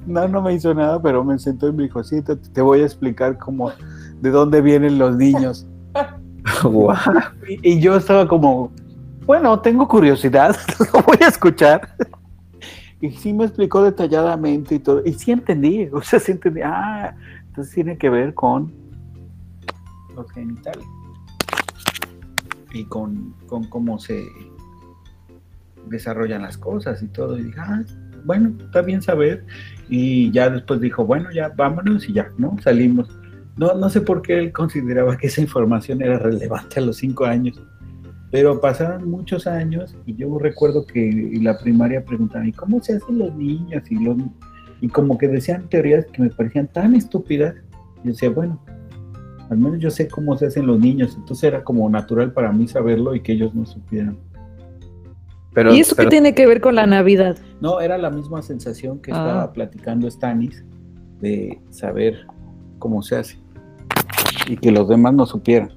[0.07, 2.85] No, no me hizo nada, pero me sentó y me dijo, sí, te, voy a
[2.85, 3.73] explicar cómo,
[4.21, 5.67] de dónde vienen los niños.
[7.63, 8.73] y, yo estaba como,
[9.25, 10.57] bueno, tengo curiosidad,
[10.93, 11.89] lo voy a escuchar.
[13.01, 15.03] Y sí me explicó detalladamente y todo.
[15.05, 16.63] Y sí entendí, o sea, sí entendí.
[16.65, 17.15] Ah,
[17.47, 18.73] entonces tiene que ver con
[20.17, 20.85] los genitales.
[22.73, 24.25] Y con, con cómo se
[25.89, 27.39] desarrollan las cosas y todo.
[27.39, 27.85] Y dije, ah,
[28.25, 29.45] bueno, está bien saber.
[29.89, 32.57] Y ya después dijo, bueno, ya vámonos y ya, ¿no?
[32.63, 33.09] Salimos.
[33.57, 37.25] No, no sé por qué él consideraba que esa información era relevante a los cinco
[37.25, 37.61] años.
[38.31, 42.97] Pero pasaron muchos años y yo recuerdo que en la primaria preguntaban, ¿y cómo se
[42.97, 43.83] hacen los niños?
[43.89, 44.17] Y, los,
[44.81, 47.55] y como que decían teorías que me parecían tan estúpidas.
[48.05, 48.61] Y decía, bueno,
[49.49, 51.15] al menos yo sé cómo se hacen los niños.
[51.17, 54.19] Entonces era como natural para mí saberlo y que ellos no supieran.
[55.73, 57.39] ¿Y eso qué tiene que ver con la Navidad?
[57.61, 59.53] No, era la misma sensación que estaba ah.
[59.53, 60.65] platicando Stanis
[61.21, 62.27] de saber
[62.79, 63.39] cómo se hace
[64.47, 65.71] y que los demás no supieran.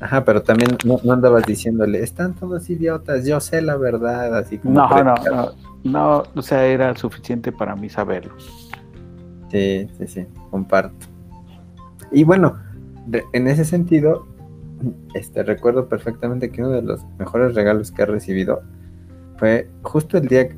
[0.00, 4.74] Ajá, pero también no, andabas diciéndole, están todos idiotas, yo sé la verdad, así como.
[4.74, 5.52] No, no, no,
[5.84, 8.32] no, o sea, era suficiente para mí saberlo.
[9.50, 11.06] Sí, sí, sí, comparto.
[12.10, 12.56] Y bueno,
[13.32, 14.26] en ese sentido,
[15.14, 18.62] este, recuerdo perfectamente que uno de los mejores regalos que he recibido
[19.36, 20.48] fue justo el día,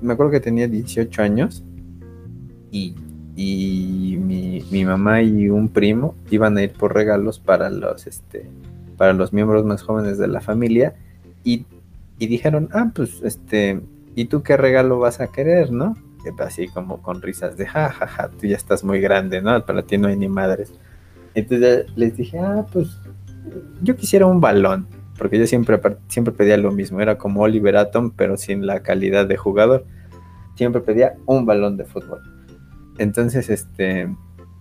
[0.00, 1.64] me acuerdo que tenía 18 años
[2.70, 2.94] y,
[3.36, 8.46] mi, mamá y un primo iban a ir por regalos para los, este,
[8.96, 10.94] para los miembros más jóvenes de la familia
[11.42, 11.66] y,
[12.18, 13.80] dijeron, ah, pues, este,
[14.14, 15.96] ¿y tú qué regalo vas a querer, no?
[16.38, 19.64] Así como con risas de, ja, ja, ja, tú ya estás muy grande, ¿no?
[19.64, 20.70] Para ti no hay ni madres.
[21.40, 22.88] Entonces les dije, ah, pues,
[23.82, 24.86] yo quisiera un balón
[25.20, 29.26] porque yo siempre, siempre pedía lo mismo, era como Oliver Atom, pero sin la calidad
[29.26, 29.84] de jugador.
[30.54, 32.22] Siempre pedía un balón de fútbol.
[32.96, 34.08] Entonces, este,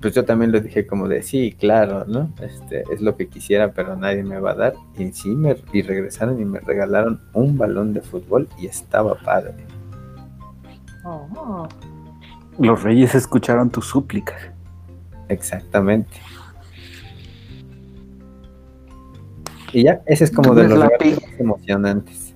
[0.02, 2.34] pues yo también lo dije como de, sí, claro, ¿no?
[2.42, 4.74] Este, es lo que quisiera, pero nadie me va a dar.
[4.98, 9.54] Y sí, me, y regresaron y me regalaron un balón de fútbol y estaba padre.
[11.06, 11.70] Oh.
[12.60, 14.42] Los reyes escucharon tus súplicas.
[15.30, 16.18] Exactamente.
[19.74, 22.36] Y ya, ese es como de los regalos emocionantes.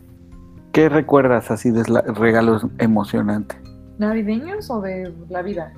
[0.72, 3.58] ¿Qué recuerdas así de regalos emocionantes?
[3.98, 5.74] ¿Navideños o de la vida?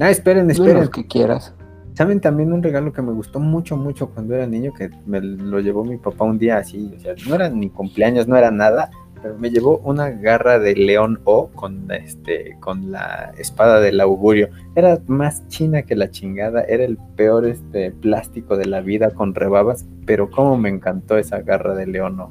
[0.00, 0.88] Ah, esperen, esperen.
[0.88, 1.54] que quieras.
[1.94, 4.72] ¿Saben también un regalo que me gustó mucho, mucho cuando era niño?
[4.72, 6.90] Que me lo llevó mi papá un día así.
[6.96, 8.90] O sea, no era ni cumpleaños, no era nada
[9.22, 14.48] pero me llevó una garra de león O con este con la espada del augurio.
[14.74, 19.34] Era más china que la chingada, era el peor este plástico de la vida con
[19.34, 22.30] rebabas, pero cómo me encantó esa garra de león O.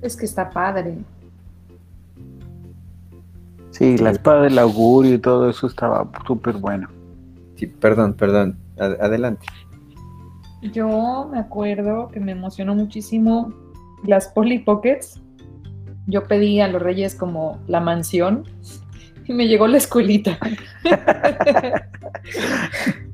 [0.00, 0.98] Es que está padre.
[3.70, 6.88] Sí, la espada del augurio y todo eso estaba súper bueno.
[7.56, 8.58] Sí, perdón, perdón.
[8.78, 9.46] adelante.
[10.62, 13.52] Yo me acuerdo que me emocionó muchísimo
[14.06, 15.20] las Polly Pockets,
[16.06, 18.44] yo pedí a los Reyes como la mansión
[19.26, 20.38] y me llegó la escuelita.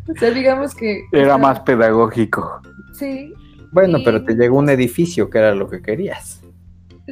[0.08, 1.02] o sea, digamos que...
[1.12, 2.60] Era más pedagógico.
[2.94, 3.32] Sí.
[3.72, 6.40] Bueno, pero te llegó un edificio que era lo que querías.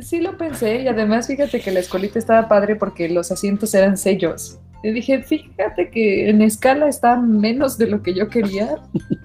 [0.01, 3.97] Sí lo pensé y además fíjate que la escuelita estaba padre porque los asientos eran
[3.97, 4.59] sellos.
[4.83, 8.77] Y dije, fíjate que en escala está menos de lo que yo quería,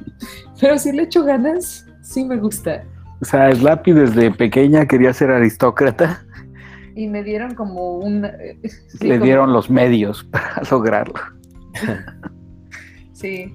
[0.62, 2.84] pero si le echo ganas, sí me gusta.
[3.22, 6.24] O sea, Slappy desde pequeña quería ser aristócrata.
[6.96, 8.28] Y me dieron como un...
[9.00, 11.20] Le dieron los medios para lograrlo.
[13.14, 13.54] Sí.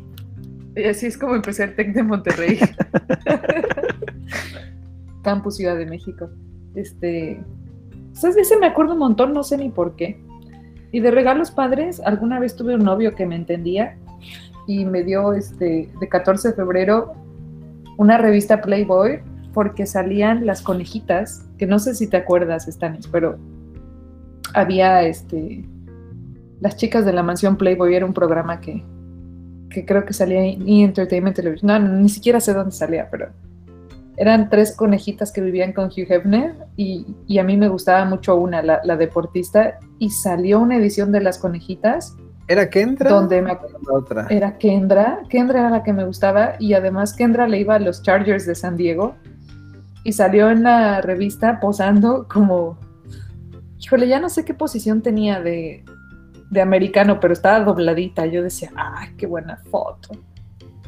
[0.76, 2.60] Y así es como empecé el TEC de Monterrey.
[5.22, 6.30] Campus Ciudad de México.
[6.74, 7.42] Este...
[8.12, 8.36] ¿Sabes?
[8.36, 10.18] Ese me acuerdo un montón, no sé ni por qué.
[10.92, 13.98] Y de regalos padres, alguna vez tuve un novio que me entendía
[14.66, 17.14] y me dio este de 14 de febrero
[17.98, 19.20] una revista Playboy
[19.56, 23.38] porque salían las conejitas, que no sé si te acuerdas, Stanis, pero
[24.52, 25.64] había este
[26.60, 28.84] las chicas de la mansión Playboy era un programa que,
[29.70, 30.68] que creo que salía en!
[30.68, 31.68] Entertainment Television.
[31.68, 33.30] No, ni siquiera sé dónde salía, pero
[34.18, 37.06] eran tres conejitas que vivían con Hugh Hefner y,
[37.38, 42.14] a mí me gustaba mucho una, la, deportista, y salió una edición de las conejitas.
[42.46, 43.08] ¿Era Kendra?
[43.08, 43.56] Donde me
[43.90, 44.26] otra.
[44.28, 48.02] Era Kendra, Kendra era la que me gustaba y además Kendra le iba a los
[48.02, 49.14] Chargers de San Diego
[50.06, 52.78] y salió en la revista posando como,
[53.76, 55.84] híjole, ya no sé qué posición tenía de,
[56.48, 58.24] de americano, pero estaba dobladita.
[58.24, 60.10] Yo decía, ay, qué buena foto.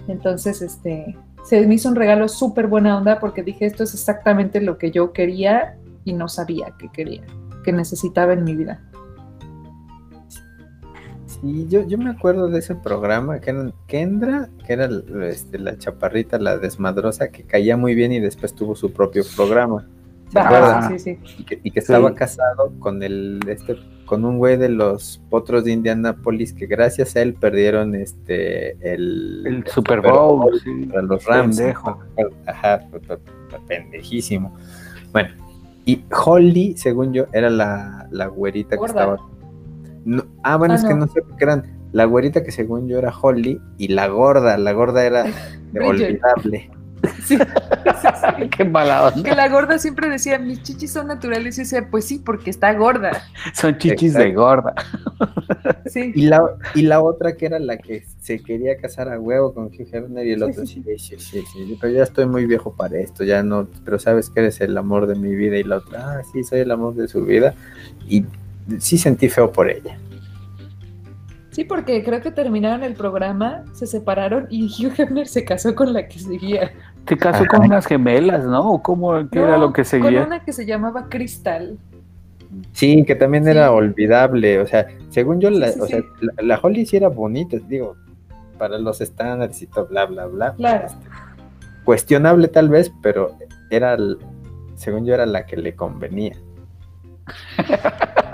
[0.07, 4.61] Entonces, este, se me hizo un regalo súper buena onda porque dije, esto es exactamente
[4.61, 7.25] lo que yo quería y no sabía que quería,
[7.65, 8.88] que necesitaba en mi vida.
[11.41, 14.89] Sí, yo, yo me acuerdo de ese programa, que era Kendra, que era
[15.25, 19.87] este, la chaparrita, la desmadrosa, que caía muy bien y después tuvo su propio programa.
[20.35, 21.19] Ah, sí, sí.
[21.63, 26.53] Y que, estaba casado con el este con un güey de los potros de Indianapolis
[26.53, 31.63] que gracias a él perdieron este el, el Super Bowl, para los Rams.
[32.47, 32.87] Ajá,
[33.67, 34.55] pendejísimo.
[35.13, 35.31] Bueno,
[35.85, 39.19] y Holly, según yo, era la, la güerita que estaba.
[40.43, 41.79] Ah, bueno, ah, es que no sé qué eran.
[41.93, 45.25] La güerita que según yo era Holly y la gorda, la gorda era
[45.81, 46.71] olvidable.
[47.25, 47.39] Sí,
[48.57, 51.59] Qué mala Que la gorda siempre decía, mis chichis son naturales.
[51.59, 53.11] Y decía, pues sí, porque está gorda.
[53.55, 54.75] Son chichis de gorda.
[55.87, 56.13] Sí.
[56.15, 56.43] Y la,
[56.75, 60.27] y la otra que era la que se quería casar a huevo con Hugh Hefner
[60.27, 63.43] y el otro, sí, sí, sí, sí, pero ya estoy muy viejo para esto, ya
[63.43, 66.45] no, pero sabes que eres el amor de mi vida y la otra, ah, sí,
[66.45, 67.55] soy el amor de su vida.
[68.07, 68.25] Y
[68.79, 69.99] sí sentí feo por ella.
[71.51, 75.93] Sí, porque creo que terminaron el programa, se separaron y Hugh Hefner se casó con
[75.93, 76.73] la que seguía.
[77.09, 78.81] Se casó con unas gemelas, ¿no?
[78.83, 80.21] ¿Cómo qué era lo que seguía?
[80.21, 81.79] Con una que se llamaba Crystal.
[82.73, 84.61] Sí, que también era olvidable.
[84.61, 86.01] O sea, según yo, la, o sea,
[86.39, 87.97] la, Holly sí era bonita, digo,
[88.57, 90.55] para los estándares y todo, bla, bla, bla.
[90.55, 90.89] Claro.
[91.85, 93.33] Cuestionable tal vez, pero
[93.71, 93.97] era,
[94.77, 96.37] según yo, era la que le convenía.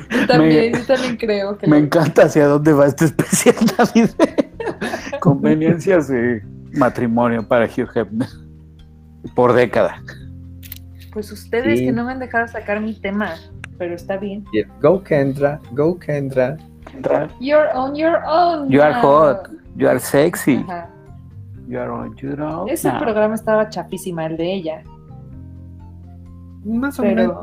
[0.26, 1.66] también, yo también creo que.
[1.66, 4.10] Me encanta hacia dónde va este especial, David.
[5.20, 8.28] Conveniencias de matrimonio para Hugh Hefner.
[9.34, 10.02] Por década.
[11.12, 13.34] Pues ustedes que no me han dejado sacar mi tema,
[13.78, 14.44] pero está bien.
[14.80, 16.56] Go Kendra, go Kendra.
[17.40, 18.70] You're on your own.
[18.70, 20.64] You are hot, you are sexy.
[21.68, 22.68] You are on your own.
[22.68, 24.82] Ese programa estaba chapísima, el de ella.
[26.64, 27.34] Más o menos.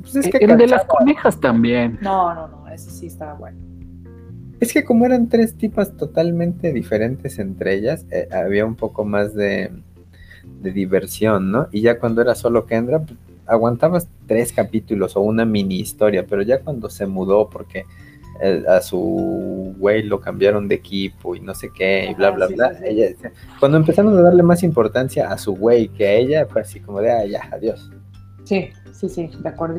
[0.00, 1.98] Pues es que el de las conejas también.
[2.02, 3.58] No, no, no, ese sí estaba bueno.
[4.60, 9.34] Es que como eran tres tipas totalmente diferentes entre ellas, eh, había un poco más
[9.34, 9.70] de,
[10.62, 11.68] diversión, ¿no?
[11.72, 16.42] Y ya cuando era solo Kendra, pues, aguantabas tres capítulos o una mini historia, pero
[16.42, 17.84] ya cuando se mudó porque
[18.40, 22.46] eh, a su güey lo cambiaron de equipo y no sé qué, y bla, bla,
[22.46, 22.72] bla,
[23.60, 27.00] cuando empezaron a darle más importancia a su güey que a ella, fue así como
[27.00, 27.90] de, ah, ya, adiós.
[28.44, 29.76] Sí, sí, sí, de acuerdo.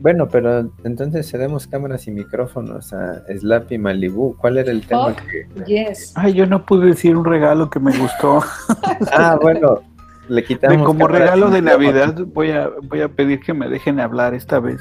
[0.00, 4.36] Bueno, pero entonces cedemos cámaras y micrófonos a Slappy Malibu.
[4.36, 5.64] ¿Cuál era el tema oh, que...
[5.64, 6.12] Yes.
[6.14, 8.40] Ay, yo no pude decir un regalo que me gustó.
[9.12, 9.80] ah, bueno,
[10.28, 10.86] le quitamos.
[10.86, 14.80] como regalo de Navidad voy a, voy a pedir que me dejen hablar esta vez.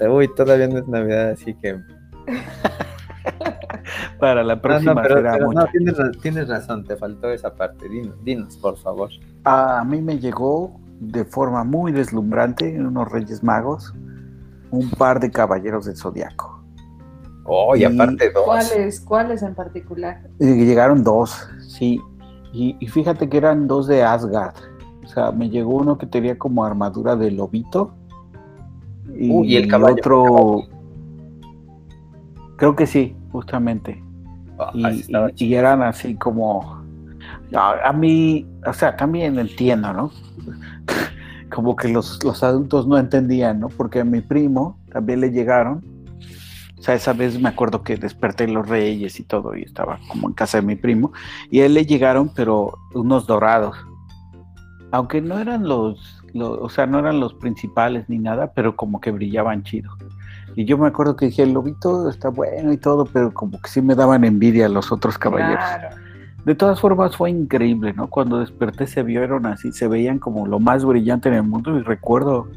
[0.00, 1.78] Uy, todavía no es Navidad, así que...
[4.18, 7.88] Para la próxima no, será no, tienes, tienes, razón, te faltó esa parte.
[7.88, 9.10] Dinos, dinos, por favor.
[9.44, 13.94] A mí me llegó de forma muy deslumbrante en unos Reyes Magos
[14.70, 16.62] un par de caballeros del Zodiaco.
[17.44, 18.44] Oh, y, aparte dos.
[18.44, 19.00] ¿Cuáles?
[19.00, 20.20] ¿Cuáles en particular?
[20.38, 22.00] Llegaron dos, sí.
[22.52, 24.54] Y, fíjate que eran dos de Asgard.
[25.04, 27.94] O sea, me llegó uno que tenía como armadura de lobito.
[29.14, 29.96] Y, uh, ¿y el caballo.
[29.96, 30.62] Otro.
[32.56, 34.02] Creo que sí, justamente.
[35.36, 36.82] Y, eran así como.
[37.54, 40.10] A, mí, o sea, también entiendo, ¿no?
[41.54, 43.68] como que los, adultos no entendían, ¿no?
[43.68, 45.82] Porque a mi primo también le llegaron
[46.78, 50.28] O sea, esa vez me acuerdo que desperté los reyes y todo, y estaba como
[50.28, 51.12] en casa de mi primo,
[51.48, 53.76] y a él le llegaron, pero unos dorados.
[54.90, 59.12] Aunque no eran los, o sea, no eran los principales ni nada, pero como que
[59.12, 59.92] brillaban chido.
[60.58, 63.70] Y yo me acuerdo que dije, el lobito está bueno y todo, pero como que
[63.70, 65.64] sí me daban envidia los otros caballeros.
[66.44, 68.10] De todas formas fue increíble, ¿no?
[68.10, 71.82] Cuando desperté se vieron así, se veían como lo más brillante en el mundo y
[71.84, 72.48] recuerdo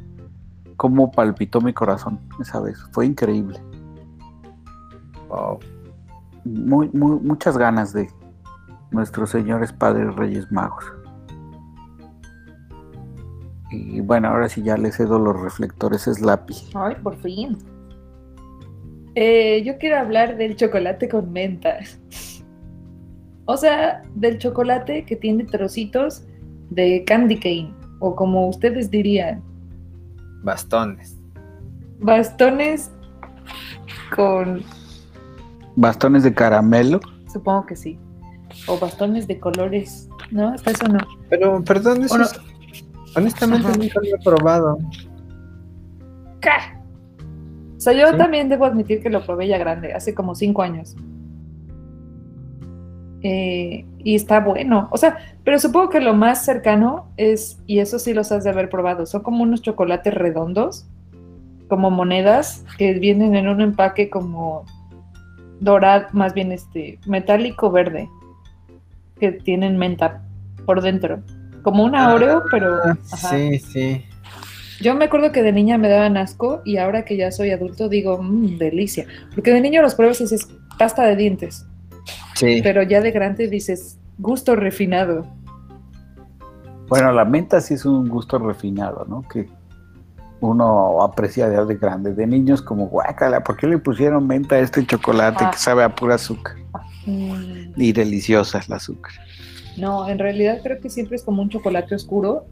[0.77, 2.79] cómo palpitó mi corazón esa vez.
[2.91, 3.59] Fue increíble.
[5.29, 5.59] Wow.
[6.43, 8.09] Muy, muy, muchas ganas de
[8.89, 10.91] nuestros señores padres Reyes Magos.
[13.69, 16.55] Y bueno, ahora sí ya le cedo los reflectores Slappy.
[16.73, 17.59] Ay, por fin.
[19.15, 21.79] Eh, yo quiero hablar del chocolate con menta.
[23.45, 26.23] O sea, del chocolate que tiene trocitos
[26.69, 29.43] de candy cane, o como ustedes dirían.
[30.43, 31.17] Bastones.
[31.99, 32.91] Bastones
[34.15, 34.63] con
[35.75, 36.99] ¿Bastones de caramelo?
[37.31, 37.97] Supongo que sí.
[38.67, 40.09] O bastones de colores.
[40.31, 40.49] ¿No?
[40.49, 40.99] Hasta eso no.
[41.29, 42.17] Pero, perdón, eso
[43.15, 44.77] honestamente nunca lo he probado.
[46.39, 46.49] ¿Qué?
[47.81, 50.95] O sea, yo también debo admitir que lo probé ya grande, hace como cinco años.
[53.23, 54.87] Eh, y está bueno.
[54.91, 58.51] O sea, pero supongo que lo más cercano es, y eso sí los has de
[58.51, 60.85] haber probado, son como unos chocolates redondos,
[61.69, 64.63] como monedas, que vienen en un empaque como
[65.59, 68.07] dorado, más bien este, metálico verde,
[69.19, 70.21] que tienen menta
[70.67, 71.23] por dentro.
[71.63, 72.77] Como una ah, Oreo, pero...
[73.05, 74.05] Sí, sí.
[74.81, 77.87] Yo me acuerdo que de niña me daban asco y ahora que ya soy adulto
[77.87, 79.05] digo, mmm, delicia.
[79.35, 81.65] Porque de niño los pruebas y dices, pasta de dientes.
[82.33, 82.61] Sí.
[82.63, 85.27] Pero ya de grande dices, gusto refinado.
[86.87, 89.21] Bueno, la menta sí es un gusto refinado, ¿no?
[89.27, 89.47] Que
[90.39, 92.13] uno aprecia de grande.
[92.13, 95.57] De niños como, guácala, ¿por qué le pusieron menta a este chocolate que ah.
[95.57, 96.55] sabe a pura azúcar?
[97.05, 97.73] Mm.
[97.77, 99.13] Y deliciosa es la azúcar.
[99.77, 102.45] No, en realidad creo que siempre es como un chocolate oscuro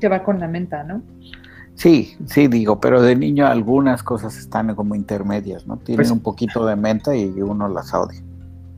[0.00, 1.02] que va con la menta, ¿no?
[1.74, 5.76] Sí, sí, digo, pero de niño algunas cosas están como intermedias, ¿no?
[5.78, 8.20] Tienen pues un poquito de menta y uno las odia.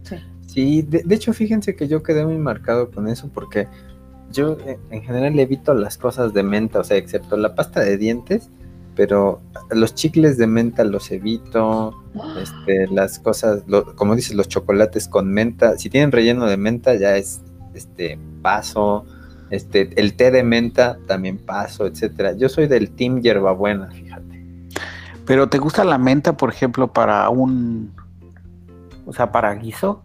[0.03, 0.17] Sí,
[0.47, 3.67] sí de, de hecho fíjense que yo quedé muy marcado con eso porque
[4.33, 7.97] yo eh, en general evito las cosas de menta, o sea, excepto la pasta de
[7.97, 8.51] dientes,
[8.95, 11.95] pero los chicles de menta los evito,
[12.41, 13.63] este, las cosas,
[13.95, 17.41] como dices, los chocolates con menta, si tienen relleno de menta ya es,
[17.75, 19.05] este, paso,
[19.53, 22.33] este, el té de menta también paso, etcétera.
[22.33, 24.43] Yo soy del team hierbabuena, fíjate.
[25.27, 27.93] Pero ¿te gusta la menta, por ejemplo, para un,
[29.05, 30.03] o sea, para guiso?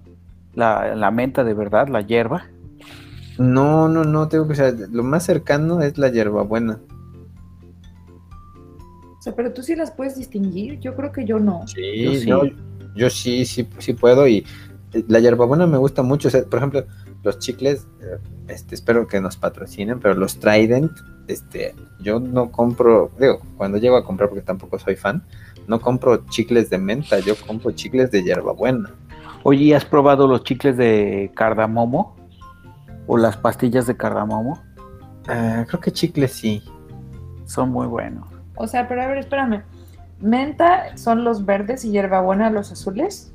[0.53, 2.47] La, la menta de verdad, la hierba.
[3.37, 6.81] No, no, no, tengo que, o lo más cercano es la hierbabuena.
[9.17, 11.65] O sea, pero tú sí las puedes distinguir, yo creo que yo no.
[11.67, 12.55] Sí, yo sí,
[12.95, 14.45] yo sí, sí, sí puedo y
[14.91, 16.85] eh, la hierbabuena me gusta mucho, por ejemplo,
[17.23, 20.91] los chicles, eh, este, espero que nos patrocinen, pero los Trident,
[21.27, 25.23] este, yo no compro, digo, cuando llego a comprar porque tampoco soy fan,
[25.67, 28.93] no compro chicles de menta, yo compro chicles de hierbabuena.
[29.43, 32.17] Oye, ¿has probado los chicles de cardamomo?
[33.07, 34.61] o las pastillas de cardamomo.
[35.27, 36.61] Ah, creo que chicles sí.
[37.45, 38.27] Son muy buenos.
[38.55, 39.63] O sea, pero a ver, espérame.
[40.19, 43.33] ¿Menta son los verdes y hierbabuena los azules?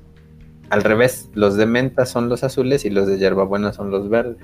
[0.72, 4.38] Al revés, los de menta son los azules y los de hierbabuena son los verdes.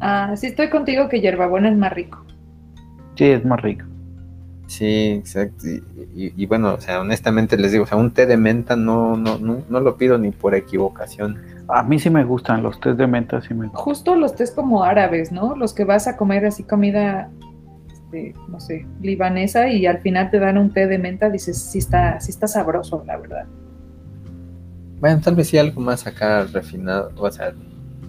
[0.00, 2.24] Ah, sí estoy contigo que hierbabuena es más rico.
[3.16, 3.84] Sí, es más rico.
[4.66, 5.66] Sí, exacto.
[6.14, 9.36] Y, bueno, o sea, honestamente les digo, o sea, un té de menta no, no,
[9.36, 11.38] no, no lo pido ni por equivocación.
[11.68, 13.82] A mí sí me gustan los tés de menta, sí me gustan.
[13.82, 15.54] Justo los tés como árabes, ¿no?
[15.54, 17.28] Los que vas a comer así comida,
[17.92, 21.76] este, no sé, libanesa y al final te dan un té de menta, dices, sí
[21.76, 23.44] está, sí está sabroso, la verdad.
[25.02, 27.52] Bueno, tal vez sí algo más acá refinado, o sea,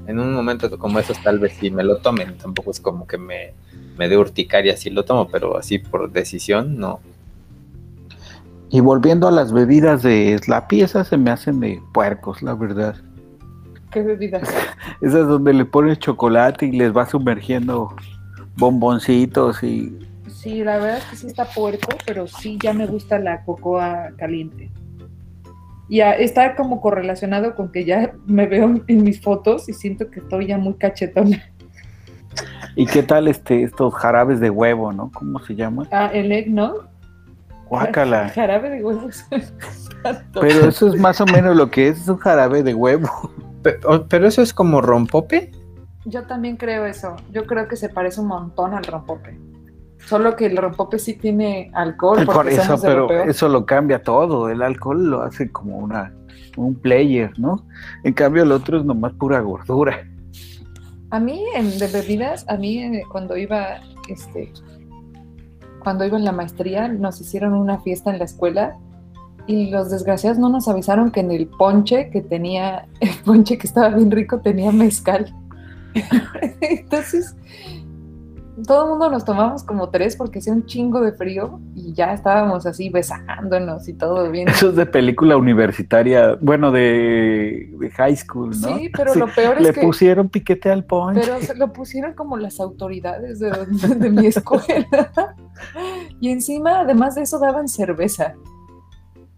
[0.05, 3.17] en un momento como esos tal vez sí me lo tomen, tampoco es como que
[3.17, 3.55] me,
[3.97, 6.99] me dé urticaria si lo tomo, pero así por decisión, no.
[8.69, 12.95] Y volviendo a las bebidas de Slappy, esas se me hacen de puercos, la verdad.
[13.89, 14.47] ¿Qué bebidas?
[15.01, 17.95] Esas donde le pones chocolate y les va sumergiendo
[18.55, 19.97] bomboncitos y...
[20.27, 24.11] Sí, la verdad es que sí está puerco, pero sí ya me gusta la cocoa
[24.15, 24.69] caliente.
[25.93, 30.21] Y está como correlacionado con que ya me veo en mis fotos y siento que
[30.21, 31.43] estoy ya muy cachetona.
[32.75, 35.11] ¿Y qué tal este estos jarabes de huevo, no?
[35.13, 35.87] ¿Cómo se llama?
[35.91, 36.89] Ah, el egg, ¿no?
[37.67, 38.29] Guácala.
[38.35, 39.07] Jarabe de huevo.
[40.41, 43.29] Pero eso es más o menos lo que es, es un jarabe de huevo.
[43.61, 45.51] Pero, eso es como rompope.
[46.05, 47.17] Yo también creo eso.
[47.31, 49.37] Yo creo que se parece un montón al rompope.
[50.05, 52.25] Solo que el rompope sí tiene alcohol.
[52.25, 54.49] Por eso, pero eso lo cambia todo.
[54.49, 56.13] El alcohol lo hace como una
[56.57, 57.65] un player, ¿no?
[58.03, 60.07] En cambio el otro es nomás pura gordura.
[61.09, 64.51] A mí en, de bebidas, a mí eh, cuando iba, este,
[65.83, 68.77] cuando iba en la maestría, nos hicieron una fiesta en la escuela
[69.45, 73.67] y los desgraciados no nos avisaron que en el ponche que tenía, el ponche que
[73.67, 75.33] estaba bien rico tenía mezcal.
[76.61, 77.35] Entonces,
[78.67, 82.13] todo el mundo nos tomamos como tres porque hacía un chingo de frío y ya
[82.13, 84.47] estábamos así besándonos y todo bien.
[84.47, 88.77] Eso es de película universitaria, bueno, de, high school, ¿no?
[88.77, 89.81] Sí, pero lo peor es que...
[89.81, 91.21] Le pusieron piquete al ponche.
[91.21, 93.51] Pero se lo pusieron como las autoridades de,
[93.95, 94.87] de mi escuela.
[96.19, 98.35] y encima, además de eso, daban cerveza.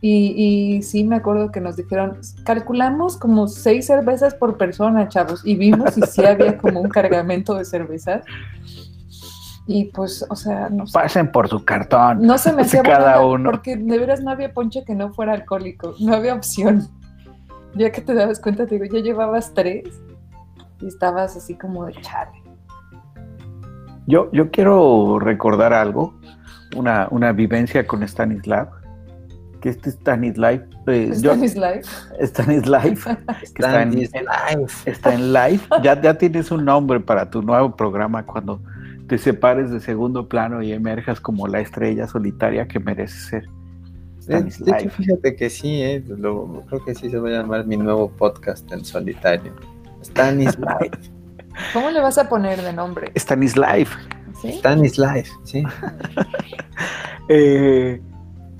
[0.07, 5.55] Y, sí me acuerdo que nos dijeron, calculamos como seis cervezas por persona, chavos, y
[5.55, 8.23] vimos y sí había como un cargamento de cervezas.
[9.67, 10.93] Y pues, o sea, no sé.
[10.93, 12.21] Pasen por su cartón.
[12.21, 13.51] No se me hacía cada uno.
[13.51, 16.87] Porque de veras no había ponche que no fuera alcohólico, no había opción.
[17.75, 19.89] Ya que te dabas cuenta, te digo, ya llevabas tres
[20.81, 22.43] y estabas así como de chale.
[24.07, 26.13] Yo, yo quiero recordar algo,
[26.75, 28.69] una, una vivencia con Stanislav
[29.65, 30.61] que este Stanislav.
[30.85, 31.81] Eh, Stanislav.
[32.19, 32.85] Stanislav.
[33.41, 33.97] está, en,
[34.85, 35.61] está en live.
[35.81, 38.61] Ya, ya tienes un nombre para tu nuevo programa cuando
[39.07, 43.49] te separes de segundo plano y emerjas como la estrella solitaria que mereces ser.
[44.27, 48.09] De, hecho, fíjate que sí, eh, creo que sí se va a llamar mi nuevo
[48.09, 49.53] podcast en solitario.
[50.01, 50.79] Stanislav.
[51.73, 53.11] ¿Cómo le vas a poner de nombre?
[53.15, 53.87] Stanislav.
[54.41, 54.53] ¿Sí?
[54.53, 55.63] Stanislav, sí.
[57.29, 58.01] eh,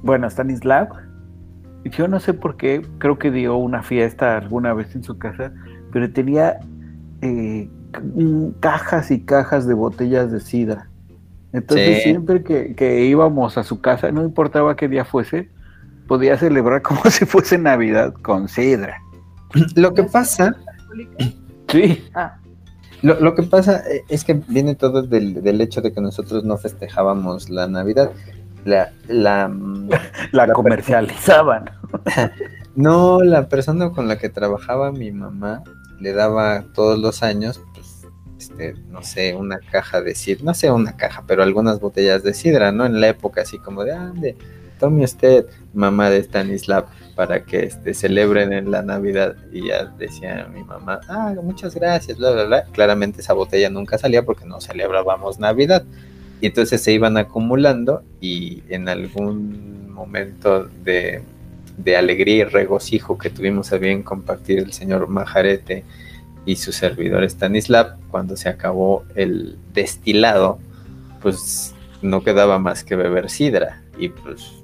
[0.04, 0.90] bueno, Stanislav,
[1.86, 5.52] yo no sé por qué, creo que dio una fiesta alguna vez en su casa,
[5.92, 6.60] pero tenía
[7.22, 7.70] eh,
[8.60, 10.90] cajas y cajas de botellas de sidra.
[11.54, 15.50] Entonces siempre que, íbamos a su casa, no importaba qué día fuese,
[16.08, 18.98] podía celebrar como si fuese Navidad con sidra.
[19.76, 20.56] Lo que pasa...
[21.68, 22.08] Sí.
[22.14, 22.38] Ah.
[23.02, 26.58] Lo, que pasa eh, es que viene todo del, del, hecho de que nosotros no
[26.58, 28.12] festejábamos la Navidad
[28.66, 29.52] la, la,
[30.32, 31.70] la, comercializaban.
[32.76, 35.64] no, la persona con la que trabajaba mi mamá
[36.00, 37.85] le daba todos los años, pues,
[38.46, 42.34] este, no sé, una caja de sidra, no sé, una caja, pero algunas botellas de
[42.34, 42.86] sidra, ¿no?
[42.86, 44.36] En la época así como de, ande,
[44.80, 46.86] tome usted, mamá de Stanislav,
[47.16, 49.36] para que este, celebren en la Navidad.
[49.52, 52.64] Y ya decía mi mamá, ah, muchas gracias, bla, bla, bla.
[52.66, 55.84] Claramente esa botella nunca salía porque no celebrábamos Navidad.
[56.42, 61.24] Y entonces se iban acumulando y en algún momento de,
[61.98, 65.84] alegría y regocijo que tuvimos a bien compartir el señor Majarete
[66.46, 70.60] y su servidor Stanislav, cuando se acabó el destilado,
[71.22, 74.62] pues no quedaba más que beber sidra y pues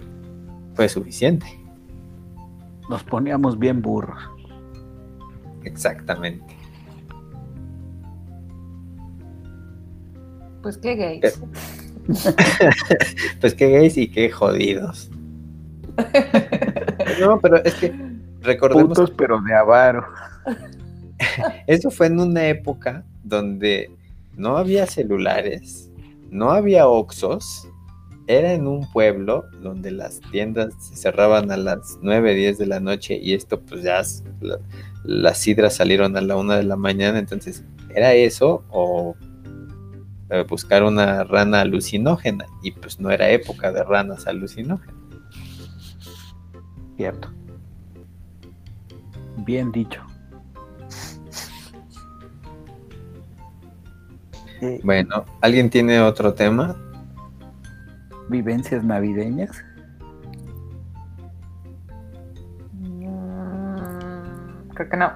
[0.75, 1.59] fue suficiente.
[2.89, 4.21] Nos poníamos bien burros.
[5.63, 6.55] Exactamente.
[10.61, 11.41] Pues qué gays.
[13.41, 15.09] pues qué gays y qué jodidos.
[17.19, 17.93] no, pero es que
[18.41, 18.97] recordemos.
[18.97, 20.05] Putos, pero de avaro.
[21.67, 23.91] Eso fue en una época donde
[24.35, 25.89] no había celulares,
[26.29, 27.67] no había oxos,
[28.27, 32.79] era en un pueblo donde las tiendas se cerraban a las 9, 10 de la
[32.79, 34.01] noche y esto pues ya
[35.03, 37.63] las sidras salieron a la 1 de la mañana, entonces
[37.93, 39.15] era eso o
[40.29, 44.95] eh, buscar una rana alucinógena y pues no era época de ranas alucinógenas.
[46.95, 47.29] Cierto.
[49.37, 50.10] Bien dicho.
[54.83, 56.75] Bueno, ¿alguien tiene otro tema?
[58.29, 59.51] ¿Vivencias navideñas?
[62.73, 63.75] Mm,
[64.73, 65.11] creo que no.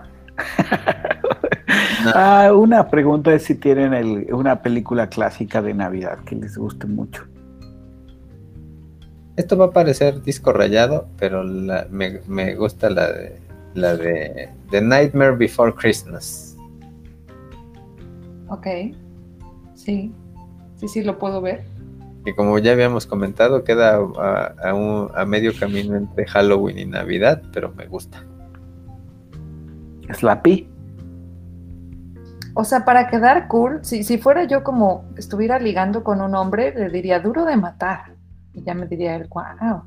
[2.13, 7.23] Ah, una pregunta es si tienen una película clásica de Navidad que les guste mucho.
[9.35, 13.39] Esto va a parecer disco rayado, pero me, gusta la de
[13.73, 16.55] la de The Nightmare Before Christmas.
[18.49, 18.67] Ok,
[19.75, 20.13] sí,
[20.75, 21.63] sí, sí, lo puedo ver.
[22.25, 24.53] Y como ya habíamos comentado, queda a,
[25.13, 28.23] a medio camino entre Halloween y Navidad, pero me gusta.
[30.11, 30.67] Slappy.
[32.55, 36.73] O sea, para quedar cool, si, si fuera yo como estuviera ligando con un hombre,
[36.73, 38.15] le diría duro de matar.
[38.53, 39.83] Y ya me diría él, wow.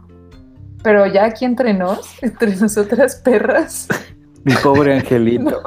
[0.83, 3.89] Pero ya aquí entre nos, entre nosotras perras.
[4.45, 5.63] Mi pobre angelito.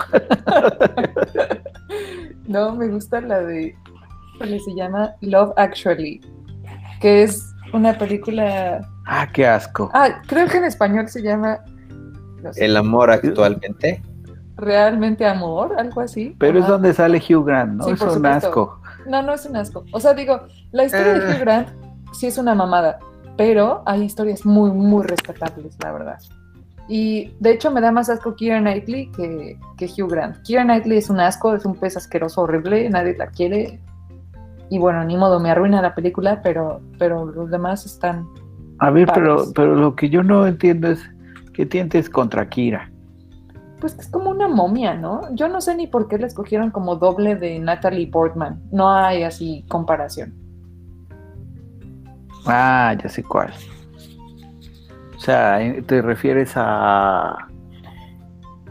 [2.48, 3.76] no, me gusta la de,
[4.44, 6.22] se llama Love Actually.
[7.00, 8.82] que es una película...
[9.06, 9.90] Ah, qué asco.
[9.94, 11.60] Ah, creo que en español se llama...
[12.56, 14.02] El amor actualmente.
[14.58, 16.36] Realmente amor, algo así.
[16.40, 17.88] Pero es donde sale Hugh Grant, ¿no?
[17.88, 18.80] es un asco.
[19.08, 19.86] No, no es un asco.
[19.92, 21.40] O sea, digo, la historia de Hugh ah.
[21.40, 21.70] Grant
[22.14, 23.00] sí es una mamada,
[23.38, 26.20] pero hay historias muy, muy respetables, la verdad.
[26.88, 30.38] Y de hecho me da más asco Keira Knightley que, que Hugh Grant.
[30.46, 33.80] Keira Knightley es un asco, es un pez asqueroso, horrible, nadie la quiere.
[34.72, 38.26] Y bueno, ni modo, me arruina la película, pero, pero los demás están.
[38.80, 41.04] A ver, pero, pero lo que yo no entiendo es
[41.54, 42.90] qué tientes contra Kira.
[43.82, 45.24] Pues es como una momia, ¿no?
[45.36, 48.62] Yo no sé ni por qué la escogieron como doble de Natalie Portman.
[48.72, 50.34] No hay así comparación.
[52.46, 53.52] Ah, ya sé cuál.
[55.18, 57.36] O sea, te refieres a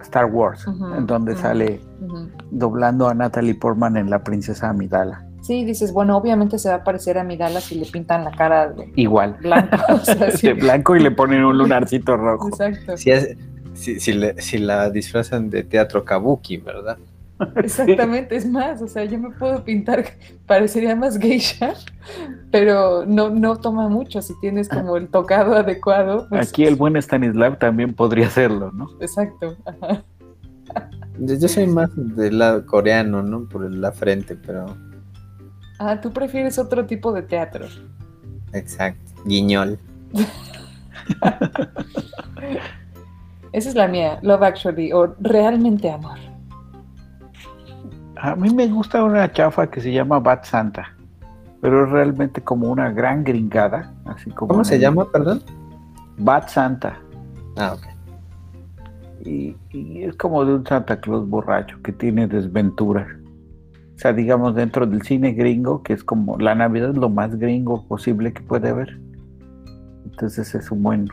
[0.00, 1.78] Star Wars, en donde sale
[2.50, 5.26] doblando a Natalie Portman en La Princesa Amidala.
[5.50, 8.68] Sí, dices, bueno, obviamente se va a parecer a Amidala si le pintan la cara
[8.68, 9.78] de igual blanco,
[10.42, 12.50] de blanco y le ponen un lunarcito rojo.
[12.50, 12.96] Exacto.
[12.96, 16.98] Si, si la disfrazan de teatro kabuki, ¿verdad?
[17.56, 20.04] Exactamente, es más, o sea, yo me puedo pintar,
[20.46, 21.74] parecería más geisha,
[22.52, 26.28] pero no, no toma mucho si tienes como el tocado adecuado.
[26.28, 28.88] Pues Aquí el buen Stanislav también podría hacerlo, ¿no?
[29.00, 29.56] Exacto.
[31.18, 33.48] Yo soy más del lado coreano, ¿no?
[33.48, 34.76] Por la frente, pero...
[35.82, 37.64] Ah, tú prefieres otro tipo de teatro.
[38.52, 39.78] Exacto, guiñol.
[43.52, 46.18] Esa es la mía, Love Actually, o Realmente Amor.
[48.16, 50.94] A mí me gusta una chafa que se llama Bat Santa,
[51.62, 53.90] pero es realmente como una gran gringada.
[54.04, 55.42] Así como ¿Cómo se llama, perdón?
[56.18, 56.98] Bat Santa.
[57.56, 57.86] Ah, ok.
[59.26, 59.56] Y,
[60.02, 63.08] es como de un Santa Claus borracho que tiene desventuras.
[64.00, 67.38] O sea, digamos, dentro del cine gringo, que es como la Navidad es lo más
[67.38, 68.98] gringo posible que puede haber.
[70.06, 71.08] Entonces es un buen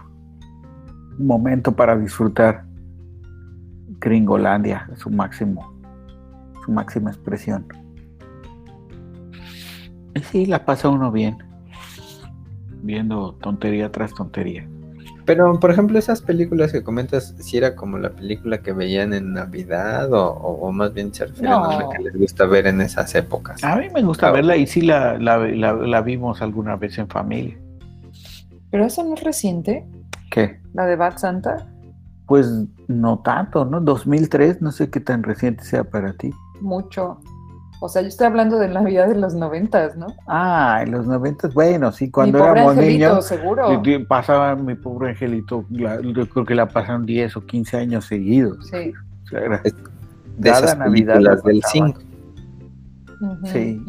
[1.18, 2.64] momento para disfrutar
[4.00, 5.78] Gringolandia, su máximo
[6.70, 7.66] máxima expresión.
[10.32, 11.38] Sí, la pasa uno bien,
[12.84, 14.66] viendo tontería tras tontería.
[15.28, 19.34] Pero, por ejemplo, esas películas que comentas, si era como la película que veían en
[19.34, 23.62] Navidad o, más bien se refieren a la que les gusta ver en esas épocas.
[23.62, 27.58] A mí me gusta verla y sí la, la, vimos alguna vez en familia.
[28.72, 29.86] ¿Pero eso no es reciente?
[30.32, 30.62] ¿Qué?
[30.74, 31.68] ¿La de Bad Santa?
[32.26, 32.50] Pues
[32.88, 33.82] no tanto, ¿no?
[33.82, 37.20] 2003, no sé qué tan reciente sea para ti mucho.
[37.80, 40.08] O sea, yo estoy hablando de Navidad de los noventas, ¿no?
[40.28, 43.26] Ah, en los noventas, bueno, sí, cuando éramos niños.
[43.26, 43.82] seguro.
[44.08, 48.68] Pasaba mi pobre angelito, yo creo que la pasaron 10 o 15 años seguidos.
[48.68, 48.94] Sí.
[49.26, 49.62] O sea, era,
[50.38, 52.00] de esas Navidad las del 5.
[53.46, 53.82] sí.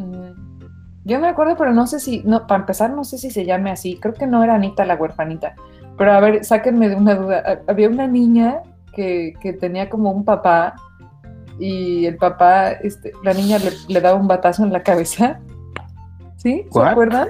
[1.04, 3.70] Yo me acuerdo, pero no sé si, no, para empezar, no sé si se llame
[3.70, 3.98] así.
[3.98, 5.54] Creo que no era Anita la huerfanita.
[5.96, 7.62] Pero a ver, sáquenme de una duda.
[7.66, 8.58] Había una niña
[8.92, 10.74] que, que tenía como un papá
[11.58, 15.40] y el papá, este, la niña le, daba un batazo en la cabeza.
[16.36, 16.66] ¿Sí?
[16.70, 17.28] ¿Se acuerdan?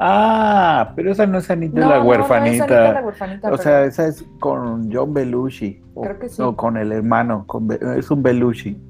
[0.00, 2.66] Ah, pero esa no es Anita la huerfanita.
[2.66, 3.52] No, es la huerfanita.
[3.52, 5.82] O sea, esa es con John Belushi.
[6.00, 6.40] Creo que sí.
[6.40, 7.44] O con el hermano,
[7.96, 8.80] es un Belushi.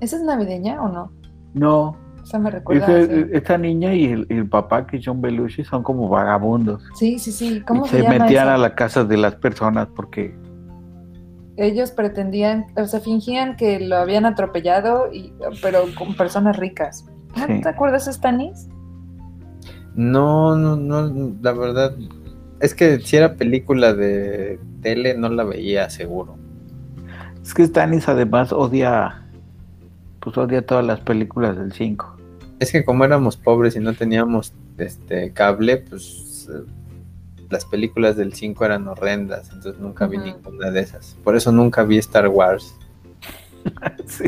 [0.00, 1.12] ¿Esa es navideña o no?
[1.54, 1.96] No.
[2.20, 2.86] O sea, me recuerda.
[3.32, 6.82] esta niña y el, papá, que es John Belushi, son como vagabundos.
[6.94, 7.62] Sí, sí, sí.
[7.66, 10.34] ¿Cómo se, se metían a la casa de las personas porque
[11.62, 17.06] ellos pretendían, o sea, fingían que lo habían atropellado, y, pero con personas ricas.
[17.36, 18.68] ¿No te acuerdas, Stanis?
[19.94, 21.94] No, no, no, la verdad,
[22.60, 26.36] es que si era película de tele, no la veía seguro.
[27.42, 29.22] Es que Stanis además odia,
[30.20, 32.16] pues odia todas las películas del 5.
[32.58, 36.48] Es que como éramos pobres y no teníamos este cable, pues
[37.52, 41.16] las películas del 5 eran horrendas, entonces nunca vi ninguna de esas.
[41.22, 42.74] Por eso nunca vi Star Wars.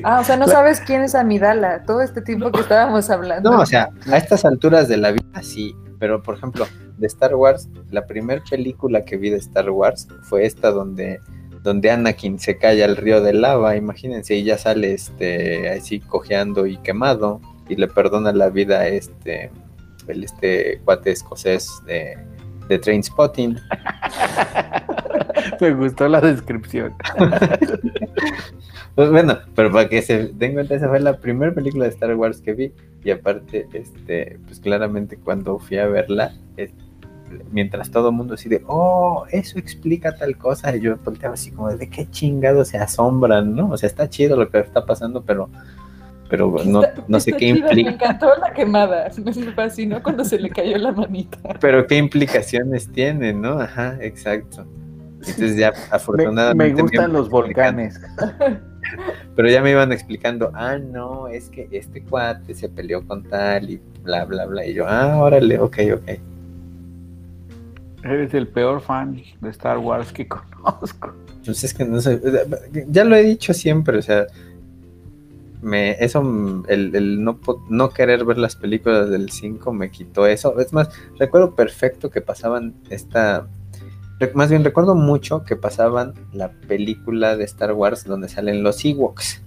[0.05, 3.51] Ah, o sea, no sabes quién es Amidala, todo este tiempo que estábamos hablando.
[3.51, 6.67] No, o sea, a estas alturas de la vida sí, pero por ejemplo,
[6.97, 11.21] de Star Wars, la primera película que vi de Star Wars fue esta donde
[11.65, 16.67] donde Anakin se cae al río de lava, imagínense, y ya sale este así cojeando
[16.67, 19.51] y quemado y le perdona la vida a este
[20.07, 22.19] el este cuate escocés de
[22.69, 23.59] de Train Spotting.
[25.61, 26.95] Me gustó la descripción.
[28.95, 32.15] pues bueno, pero para que se den cuenta, esa fue la primera película de Star
[32.15, 32.73] Wars que vi.
[33.05, 36.33] Y aparte, este, pues claramente cuando fui a verla,
[37.51, 41.51] mientras todo el mundo así de, oh, eso explica tal cosa, y yo volteaba así
[41.51, 43.71] como de qué chingado se asombran, ¿no?
[43.71, 45.49] O sea, está chido lo que está pasando, pero
[46.35, 47.91] pero no, no sé qué implica.
[47.91, 51.39] Me encantó la quemada, me fascinó cuando se le cayó la manita.
[51.61, 53.61] Pero qué implicaciones tiene, ¿no?
[53.61, 54.67] Ajá, exacto.
[55.21, 56.75] Entonces ya afortunadamente...
[56.75, 58.01] Me, gustan los volcanes.
[59.37, 63.71] Pero ya me iban explicando, ah, no, es que este cuate se peleó con tal
[63.71, 64.67] y bla, bla, bla.
[64.67, 66.11] Y yo, ah, órale, ok, ok.
[68.03, 71.15] Eres el peor fan de Star Wars que conozco.
[71.45, 72.21] Pues es que no sé,
[72.89, 74.27] ya lo he dicho siempre, o sea,
[75.65, 76.23] me, eso,
[76.69, 77.39] el, el no,
[77.69, 80.59] no, querer ver las películas del 5 me quitó eso.
[80.61, 83.49] Es más, recuerdo perfecto que pasaban esta,
[84.35, 89.43] más bien recuerdo mucho que pasaban la película de Star Wars donde salen los Ewoks.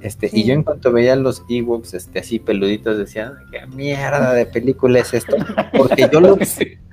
[0.00, 4.44] Este, Y yo en cuanto veía los Ewoks este, así peluditos decía, ¿qué mierda de
[4.44, 5.36] película es esto?
[5.76, 6.36] Porque yo lo,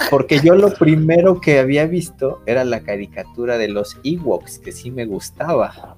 [0.10, 4.90] porque yo lo primero que había visto era la caricatura de los Ewoks, que sí
[4.90, 5.96] me gustaba.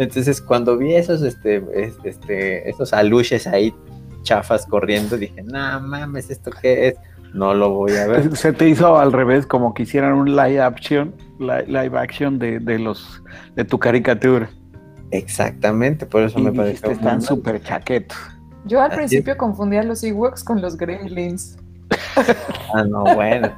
[0.00, 1.62] Entonces, cuando vi esos, este,
[2.04, 3.74] este, esos aluches ahí
[4.22, 6.94] chafas corriendo, dije, no mames, ¿esto qué es?
[7.34, 8.34] No lo voy a ver.
[8.36, 12.78] Se te hizo al revés, como que hicieran un live action, live, action de, de,
[12.78, 13.22] los
[13.56, 14.48] de tu caricatura.
[15.10, 18.16] Exactamente, por eso me parece que están súper chaquetos.
[18.64, 21.58] Yo al principio confundía los Ewoks con los Gremlins.
[22.72, 23.50] Ah, no, bueno.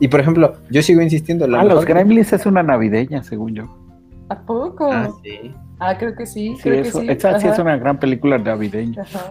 [0.00, 1.44] Y por ejemplo, yo sigo insistiendo.
[1.54, 3.83] ah, los Gremlins es una navideña, según yo.
[4.28, 4.90] ¿A poco?
[4.92, 5.54] Ah, sí.
[5.78, 6.54] Ah, creo que sí.
[6.56, 7.12] Sí, creo eso, que sí.
[7.12, 9.02] esa sí es una gran película navideña.
[9.02, 9.30] Ajá.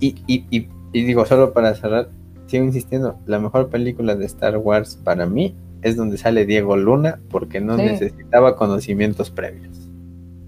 [0.00, 2.08] Y, y, y, y digo, solo para cerrar,
[2.46, 7.18] sigo insistiendo, la mejor película de Star Wars para mí es donde sale Diego Luna
[7.30, 7.82] porque no Sí.
[7.84, 9.88] necesitaba conocimientos previos.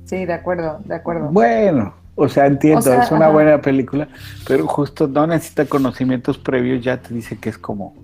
[0.05, 1.29] Sí, de acuerdo, de acuerdo.
[1.31, 3.33] Bueno, o sea, entiendo, O sea, es una ajá.
[3.35, 4.09] buena película,
[4.47, 7.95] pero justo no necesita conocimientos previos, ya te dice que es como,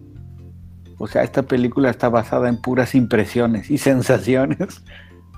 [0.98, 4.82] o sea, esta película está basada en puras impresiones y sensaciones.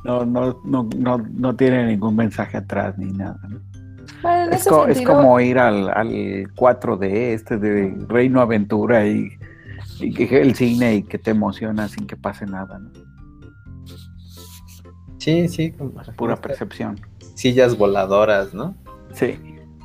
[0.05, 3.39] No, no, no, no, no tiene ningún mensaje atrás ni nada.
[3.49, 3.61] ¿no?
[4.23, 6.09] Bueno, en Es, ese co- es como ir al, al
[6.55, 9.29] 4D, este de Reino Aventura y,
[10.01, 12.91] el cine y que te emociona sin que pase nada, ¿no?
[15.19, 17.01] Sí, sí, como Pura percepción.
[17.35, 18.75] sillas voladoras, ¿no?
[19.13, 19.39] Sí.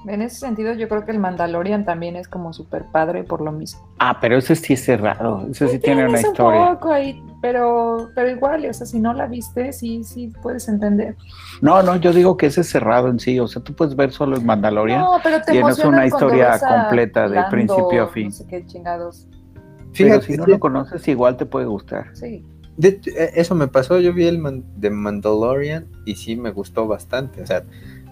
[0.07, 3.51] En ese sentido yo creo que el Mandalorian también es como súper padre por lo
[3.51, 3.87] mismo.
[3.99, 6.73] Ah, pero ese sí es cerrado, ese sí tiene una Tienes un historia.
[6.73, 11.15] poco ahí, pero, pero igual, o sea, si no la viste, sí, sí puedes entender.
[11.61, 14.11] No, no, yo digo que ese es cerrado en sí, o sea, tú puedes ver
[14.11, 15.01] solo el Mandalorian.
[15.01, 18.25] No, pero te tienes una historia completa de Lando, principio a fin.
[18.27, 19.27] No sé qué chingados.
[19.53, 22.11] pero Fíjate, si no lo conoces, igual te puede gustar.
[22.13, 22.45] Sí.
[22.77, 26.87] de eh, eso me pasó, yo vi el man- de Mandalorian y sí me gustó
[26.87, 27.63] bastante, o sea,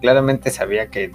[0.01, 1.11] claramente sabía que,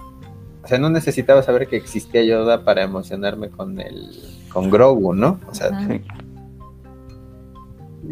[0.63, 4.11] o sea, no necesitaba saber que existía Yoda para emocionarme con el,
[4.51, 5.39] con Grogu, ¿no?
[5.47, 5.69] O sea.
[5.87, 6.01] Sí.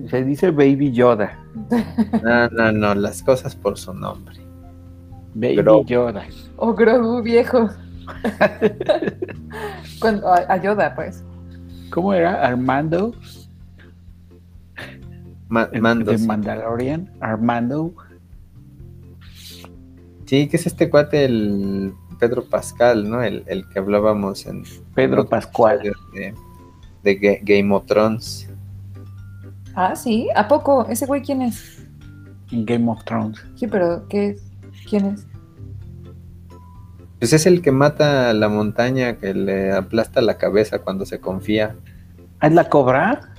[0.09, 1.39] Se dice Baby Yoda.
[2.23, 4.35] no, no, no, las cosas por su nombre.
[5.33, 5.85] Baby Grogu.
[5.85, 6.25] Yoda.
[6.57, 7.69] O Grogu viejo.
[9.99, 11.23] Cuando, a, a Yoda, pues.
[11.91, 12.45] ¿Cómo era?
[12.45, 13.13] Armando.
[15.47, 16.27] Ma- Mando, de sí.
[16.27, 17.11] Mandalorian.
[17.19, 17.93] Armando.
[20.25, 23.23] Sí, que es este cuate, el Pedro Pascal, ¿no?
[23.23, 24.63] El, el que hablábamos en
[24.93, 25.79] Pedro en Pascual.
[26.13, 26.33] De,
[27.03, 28.49] de Ga- Game of Thrones.
[29.75, 30.27] Ah, sí.
[30.35, 30.85] ¿A poco?
[30.89, 31.85] ¿Ese güey quién es?
[32.51, 33.43] En Game of Thrones.
[33.55, 34.43] Sí, pero ¿qué es?
[34.89, 35.25] ¿Quién es?
[37.19, 41.19] Pues es el que mata a la montaña, que le aplasta la cabeza cuando se
[41.19, 41.75] confía.
[42.39, 43.33] ¿Ah, ¿Es la cobra?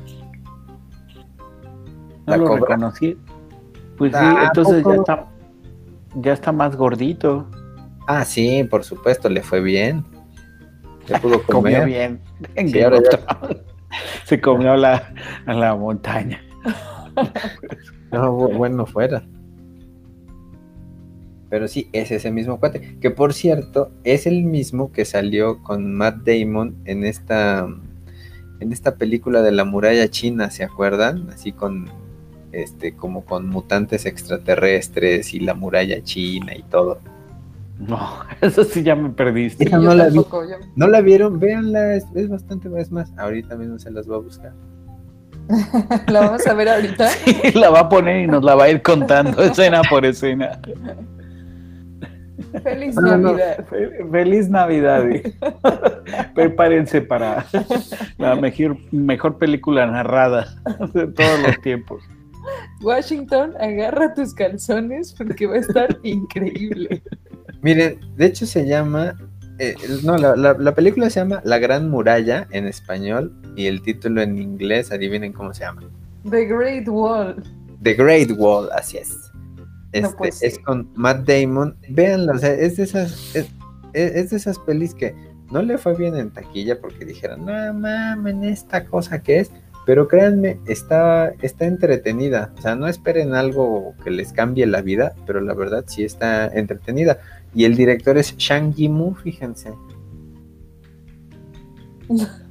[2.27, 2.61] No ¿La lo Cobra?
[2.77, 3.19] reconocí.
[3.97, 5.27] Pues sí, Ah, ¿a entonces ya está,
[6.15, 7.47] ya está más gordito.
[8.13, 10.05] Ah, sí, por supuesto, le fue bien.
[11.07, 11.87] Ya pudo Comió comer.
[11.87, 12.21] bien.
[12.57, 12.81] En Sí.
[14.25, 15.13] Se comió la,
[15.47, 16.41] a la montaña.
[18.13, 19.23] No, bu- bueno fuera.
[21.49, 22.97] Pero sí, es ese mismo cuate.
[23.01, 27.69] Que por cierto, es el mismo que salió con Matt Damon en esta.
[28.61, 31.31] En esta película de la muralla china, ¿se acuerdan?
[31.31, 31.89] Así con.
[32.53, 36.99] Este, como con mutantes extraterrestres y la muralla china y todo.
[37.81, 37.99] No,
[38.41, 39.65] eso sí ya me perdiste.
[39.71, 40.15] No la vi.
[40.15, 41.41] tampoco, yo- ¿No la vieron?
[41.41, 43.13] Véanla, es, es bastante es más.
[43.19, 44.53] Ahorita mismo se las voy a buscar.
[46.09, 47.09] ¿La vamos a ver ahorita?
[47.55, 50.61] Y la va a poner y nos la va a ir contando escena por escena.
[52.63, 53.29] Feliz No, no, no.
[53.33, 53.67] Navidad.
[53.69, 55.05] Fe- Feliz Navidad.
[55.09, 55.23] y-
[56.35, 57.47] Prepárense para
[58.19, 60.47] la mejor, mejor película narrada
[60.95, 62.03] de todos los tiempos.
[62.83, 67.03] Washington, agarra tus calzones porque va a estar increíble.
[67.63, 69.17] Miren, de hecho se llama.
[69.59, 69.75] eh,
[70.05, 74.23] no, la, la- la película se llama La Gran Muralla en español y el título
[74.23, 75.83] en inglés, adivinen cómo se llama.
[76.31, 77.43] The Great Wall.
[77.83, 79.17] The Great Wall, así es.
[79.93, 81.77] Este, es con Matt Damon.
[81.89, 83.51] Véanlo, o sea, es de esas, es,
[83.93, 85.15] de esas pelis que
[85.51, 89.51] no le fue bien en taquilla porque dijeron, no mames, esta cosa que es.
[89.87, 92.53] Pero créanme, está, está entretenida.
[92.57, 96.47] O sea, no esperen algo que les cambie la vida, pero la verdad sí está
[96.47, 97.19] entretenida.
[97.55, 99.73] Y el director es Shang Yimou, fíjense.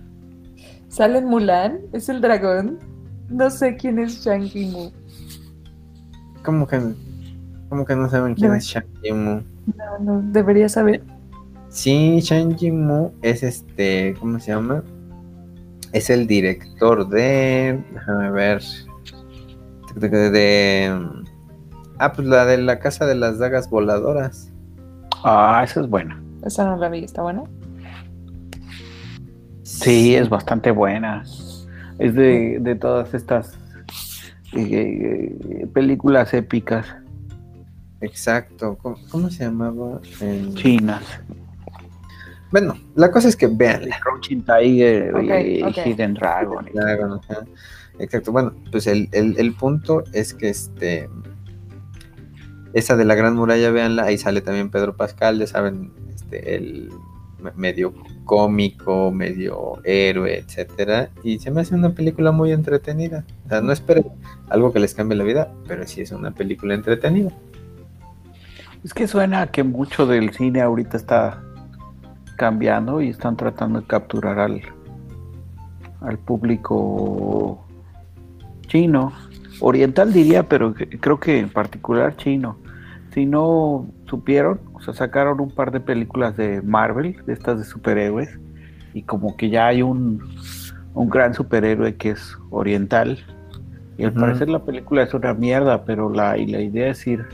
[0.89, 1.80] ¿Sale Mulan?
[1.93, 2.80] ¿Es el dragón?
[3.30, 4.91] No sé quién es Shang Yimou.
[6.43, 6.82] ¿Cómo que,
[7.70, 9.43] cómo que no saben quién es Shang Yimou?
[9.78, 11.04] No, no, debería saber.
[11.70, 14.84] Sí, Shang Yimou es este, ¿cómo se llama?
[15.93, 18.62] Es el director de, déjame ver,
[19.95, 21.08] de,
[22.00, 24.49] ah, pues la de la casa de las dagas voladoras.
[25.24, 26.22] Ah, esa es buena.
[26.45, 27.43] Esa no la vi, ¿está buena?
[29.63, 31.24] Sí, es bastante buena.
[31.99, 33.57] Es de, de todas estas
[34.53, 36.88] eh, películas épicas.
[38.01, 38.78] Exacto.
[39.11, 39.99] ¿Cómo, se llamaba?
[40.55, 41.03] Chinas.
[42.51, 43.84] Bueno, la cosa es que vean.
[44.01, 46.65] Crouching Tiger y Hidden Dragon.
[47.99, 48.32] Exacto.
[48.32, 51.09] Bueno, pues el, el, punto es que este.
[52.74, 54.03] Esa de la Gran Muralla, véanla.
[54.03, 56.89] Ahí sale también Pedro Pascal, ya saben, este, el
[57.55, 57.93] medio
[58.26, 63.26] cómico, medio héroe, etcétera, y se me hace una película muy entretenida.
[63.45, 64.03] O sea, no espero
[64.49, 67.32] algo que les cambie la vida, pero sí es una película entretenida.
[68.84, 71.41] Es que suena que mucho del cine ahorita está
[72.38, 74.61] cambiando y están tratando de capturar al,
[76.01, 77.65] al público
[78.67, 79.11] chino,
[79.60, 82.57] oriental diría, pero creo que en particular chino.
[83.14, 87.66] Si no supieron, o sea, sacaron un par de películas de Marvel, de estas de
[87.66, 88.30] superhéroes,
[88.93, 90.24] y como que ya hay un,
[90.93, 93.18] un gran superhéroe que es oriental.
[93.97, 97.26] Y al parecer la película es una mierda, pero la, y la idea es ir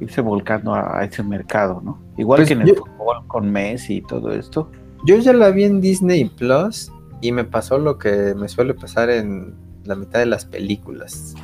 [0.00, 1.98] irse volcando a, ese mercado, ¿no?
[2.16, 4.70] Igual pues que en el fútbol con Messi y todo esto.
[5.06, 6.90] Yo ya la vi en Disney Plus
[7.20, 9.54] y me pasó lo que me suele pasar en
[9.90, 11.34] la mitad de las películas.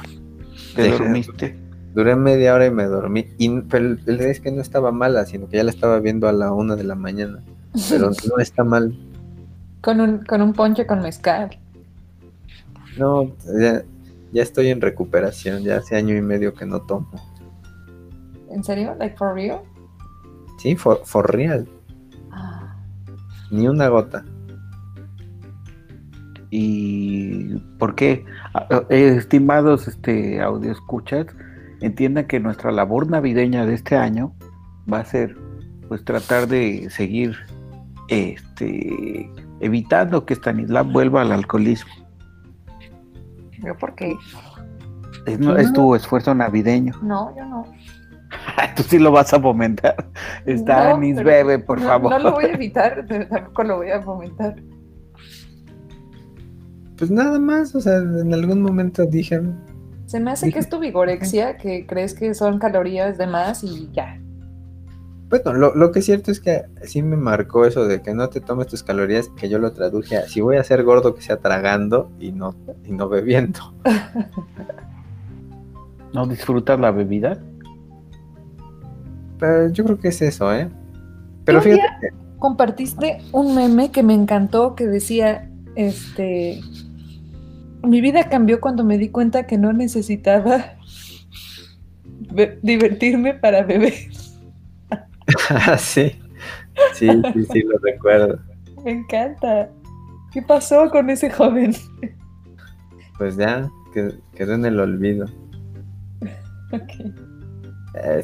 [0.77, 1.59] ¿Te dormiste?
[1.95, 3.27] Duré media hora y me dormí.
[3.39, 6.33] Y, pero el es que no estaba mala, sino que ya la estaba viendo a
[6.33, 7.43] la una de la mañana.
[7.89, 8.97] Pero no está mal.
[9.81, 11.59] Con un, con un ponche con mezcal.
[12.99, 13.83] No, ya,
[14.33, 15.65] ya estoy en recuperación.
[15.65, 17.11] Ya hace año y medio que no tomo.
[18.51, 18.95] ¿En serio?
[18.99, 19.61] ¿Like for real?
[20.59, 21.67] Sí, for, for real.
[22.31, 22.77] Ah.
[23.51, 24.25] Ni una gota.
[26.51, 28.25] ¿Y por qué?
[28.55, 31.27] Ah, eh, estimados este, audio escuchas,
[31.81, 34.33] entienda que nuestra labor navideña de este año
[34.93, 35.37] va a ser
[35.89, 37.37] pues tratar de seguir
[38.09, 39.31] este
[39.61, 41.93] evitando que Stanislav vuelva al alcoholismo.
[43.65, 44.17] ¿Yo por qué?
[45.27, 46.95] Es, tu esfuerzo navideño.
[47.03, 47.65] No, yo no.
[48.77, 49.97] Tú sí lo vas a fomentar.
[50.47, 52.13] Stanis, bebe, por favor.
[52.13, 54.57] No lo voy a evitar, tampoco lo voy a fomentar.
[56.97, 59.41] Pues nada más, o sea, en algún momento dije,
[60.07, 63.91] se me hace que es tu vigorexia, que crees que son calorías de más y
[63.93, 64.21] ya.
[65.29, 68.41] Bueno, lo, que es cierto es que sí me marcó eso de que no te
[68.41, 71.39] tomes tus calorías, que yo lo traduje a si voy a ser gordo que sea
[71.39, 73.75] tragando y no, y no bebiendo.
[76.15, 77.39] ¿No disfrutas la bebida?
[79.39, 80.71] Pero yo creo que es eso, ¿eh?
[81.45, 86.61] Pero fíjate compartiste un meme que me encantó que decía, este,
[87.87, 90.77] mi vida cambió cuando me di cuenta que no necesitaba
[92.63, 93.95] divertirme para beber.
[95.79, 96.13] sí,
[96.95, 98.39] sí, sí, sí, lo recuerdo.
[98.85, 99.71] Me encanta.
[100.33, 101.75] ¿Qué pasó con ese joven?
[103.19, 103.71] Pues ya,
[104.35, 105.27] quedó en el olvido.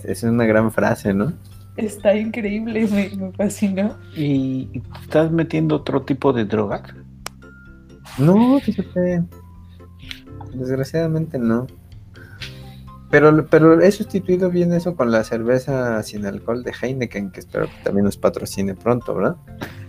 [0.04, 1.32] Es, una gran frase, ¿no?
[1.76, 3.96] Está increíble, me, me fascinó.
[4.14, 6.82] ¿Y estás metiendo otro tipo de drogas?
[8.18, 9.22] No, fíjate.
[10.54, 11.66] Desgraciadamente no.
[13.10, 17.66] Pero, pero he sustituido bien eso con la cerveza sin alcohol de Heineken, que espero
[17.66, 19.36] que también nos patrocine pronto, ¿verdad?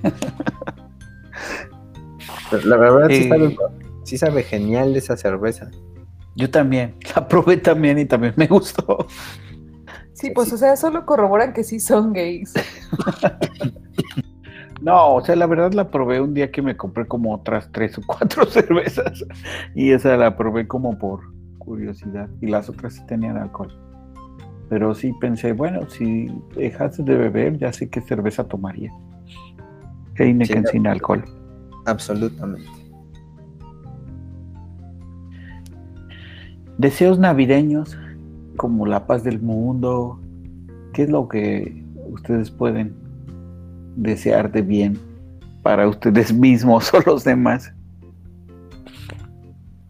[2.65, 3.57] la verdad sí, sabe,
[4.03, 5.71] sí sabe genial esa cerveza.
[6.35, 9.07] Yo también, la probé también y también me gustó.
[10.13, 12.53] Sí, pues o sea, solo corroboran que sí son gays.
[14.83, 17.97] No, o sea, la verdad la probé un día que me compré como otras tres
[17.97, 19.23] o cuatro cervezas
[19.73, 21.21] y esa la probé como por
[21.57, 23.71] curiosidad y las otras sí tenían alcohol.
[24.67, 28.91] Pero sí pensé, bueno, si dejaste de beber, ya sé qué cerveza tomaría.
[30.15, 31.23] Heineken sin alcohol.
[31.85, 32.67] Absolutamente.
[36.77, 37.97] Deseos navideños.
[38.57, 40.19] como la paz del mundo?
[40.91, 43.02] ¿Qué es lo que ustedes pueden
[43.95, 44.99] desear de bien
[45.61, 47.73] para ustedes mismos o los demás?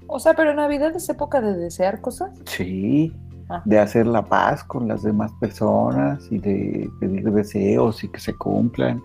[0.07, 2.31] O sea, pero Navidad es época de desear cosas.
[2.45, 3.11] Sí,
[3.49, 3.63] ah.
[3.65, 8.35] de hacer la paz con las demás personas y de pedir deseos y que se
[8.35, 9.01] cumplan.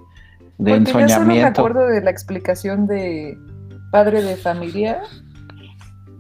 [0.58, 3.38] De Porque Yo solo me acuerdo de la explicación de
[3.90, 5.00] padre de familia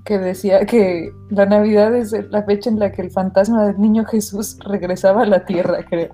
[0.08, 4.06] que decía que la Navidad es la fecha en la que el fantasma del niño
[4.06, 6.08] Jesús regresaba a la tierra, creo.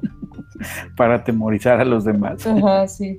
[0.97, 2.47] Para atemorizar a los demás.
[2.47, 3.19] Ajá, sí.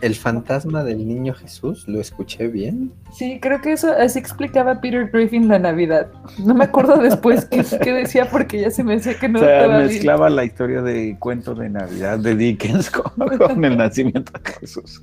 [0.00, 1.86] ¿El fantasma del niño Jesús?
[1.86, 2.90] ¿Lo escuché bien?
[3.12, 6.06] Sí, creo que eso así explicaba Peter Griffin la Navidad.
[6.38, 9.40] No me acuerdo después qué, decía porque ya se me decía que no.
[9.40, 14.52] O sea, mezclaba la historia de cuento de Navidad de Dickens con, el nacimiento de
[14.60, 15.02] Jesús.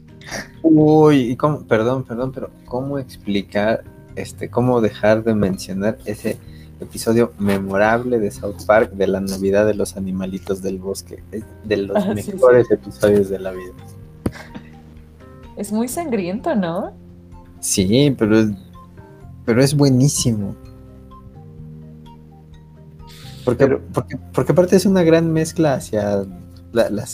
[0.63, 3.83] Uy, y cómo, perdón, perdón, pero ¿cómo explicar,
[4.15, 6.39] este, cómo dejar de mencionar ese
[6.79, 11.23] episodio memorable de South Park de la Navidad de los animalitos del bosque?
[11.63, 13.73] de los ah, mejores episodios de la vida.
[15.55, 16.93] Es muy sangriento, ¿no?
[17.59, 18.47] Sí, pero es,
[19.45, 20.55] pero es buenísimo.
[23.43, 23.79] Porque,
[24.33, 26.25] porque, aparte es una gran mezcla hacia
[26.73, 27.05] la,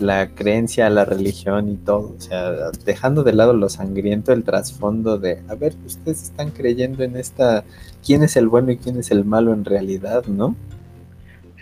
[0.00, 2.14] la creencia, la religión y todo.
[2.16, 7.04] O sea, dejando de lado lo sangriento, el trasfondo de, a ver, ustedes están creyendo
[7.04, 7.64] en esta,
[8.04, 10.56] quién es el bueno y quién es el malo en realidad, ¿no?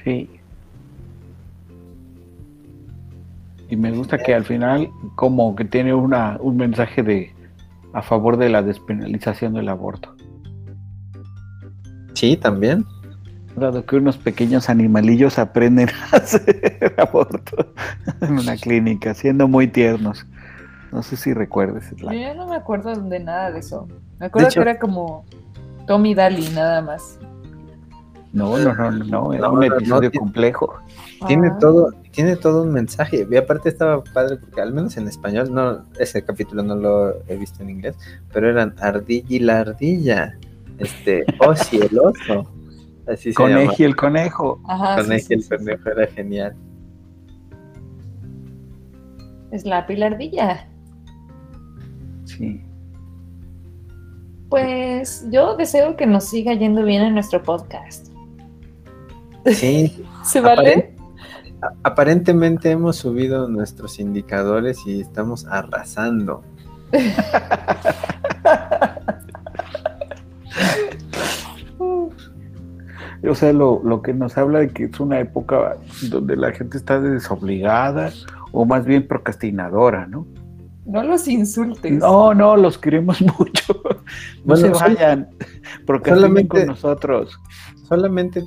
[0.05, 0.29] Sí,
[3.71, 7.35] Y me gusta que al final como que tiene una, un mensaje de
[7.93, 10.15] a favor de la despenalización del aborto.
[12.15, 12.85] Sí, también.
[13.59, 17.73] Dado que unos pequeños animalillos aprenden a hacer aborto
[18.21, 20.27] en una clínica, siendo muy tiernos.
[20.93, 21.95] No sé si recuerdes.
[21.97, 23.87] Yo ya no me acuerdo de nada de eso.
[24.19, 25.25] Me acuerdo que era como
[25.87, 27.19] Tommy Daly, nada más.
[28.33, 30.79] No, no, no, no, era un episodio complejo.
[31.27, 31.59] Tiene ah.
[31.59, 33.27] todo, tiene todo un mensaje.
[33.29, 37.37] Y aparte estaba padre porque al menos en español, no, ese capítulo no lo he
[37.37, 37.97] visto en inglés,
[38.33, 40.39] pero eran Ardilla y la ardilla,
[40.79, 42.51] este, Osi el oso.
[43.09, 44.61] Así se Coneji el conejo.
[44.67, 46.55] Ajá, Coneji el conejo era genial.
[49.51, 50.69] Es la pilardilla.
[52.25, 52.63] Sí.
[54.51, 58.09] Pues yo deseo que nos siga yendo bien en nuestro podcast.
[59.47, 60.05] Sí.
[60.25, 60.95] ¿Se vale?
[61.83, 66.45] aparentemente hemos subido nuestros indicadores y estamos arrasando.
[73.27, 75.77] o sea, lo, lo, que nos habla de que es una época
[76.09, 78.11] donde la gente está desobligada
[78.53, 80.27] o más bien procrastinadora, ¿no?
[80.89, 81.93] No los insultes.
[81.99, 83.83] No, no, los queremos mucho.
[84.45, 85.29] No se vayan,
[85.87, 87.39] procrastinen con nosotros.
[87.89, 88.43] Solamente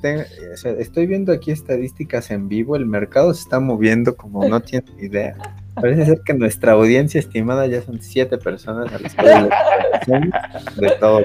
[0.77, 5.35] estoy viendo aquí estadísticas en vivo, el mercado se está moviendo como no tiene idea.
[5.75, 11.21] Parece ser que nuestra audiencia estimada ya son siete personas a las que de todo.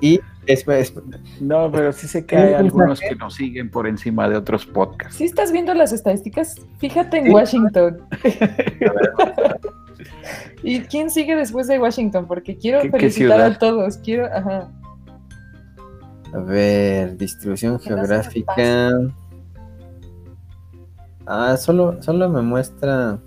[0.00, 0.94] Y es,
[1.40, 5.16] No, pero sí sé que hay algunos que nos siguen por encima de otros podcasts.
[5.16, 7.98] Si estás viendo las estadísticas, fíjate en Washington.
[10.62, 12.26] ¿Y quién sigue después de Washington?
[12.26, 13.98] Porque quiero felicitar a todos.
[13.98, 14.70] Quiero, ajá.
[16.32, 18.90] A ver, distribución geográfica.
[21.26, 23.18] Ah, solo, solo me muestra.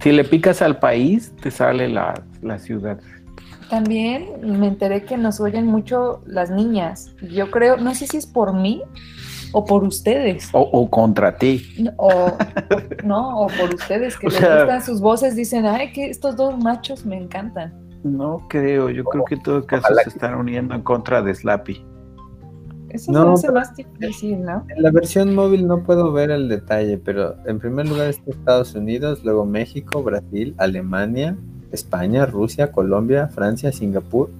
[0.00, 2.14] Si le picas al país, te sale la,
[2.58, 3.00] ciudad.
[3.74, 7.12] También me enteré que nos oyen mucho las niñas.
[7.28, 8.84] Yo creo, no sé si es por mí
[9.52, 10.48] o por ustedes.
[10.52, 11.84] O, contra ti.
[11.96, 12.30] O,
[13.02, 17.04] no, o por ustedes que les gustan sus voces, dicen, ay, que estos dos machos
[17.04, 17.74] me encantan.
[18.04, 21.84] No creo, yo creo que en todo caso se están uniendo en contra de Slappy.
[22.90, 24.64] Eso no, hace más difícil, ¿no?
[24.68, 28.76] En la versión móvil no puedo ver el detalle, pero en primer lugar está Estados
[28.76, 31.36] Unidos, luego México, Brasil, Alemania,
[31.74, 34.30] España, Rusia, Colombia, Francia, Singapur,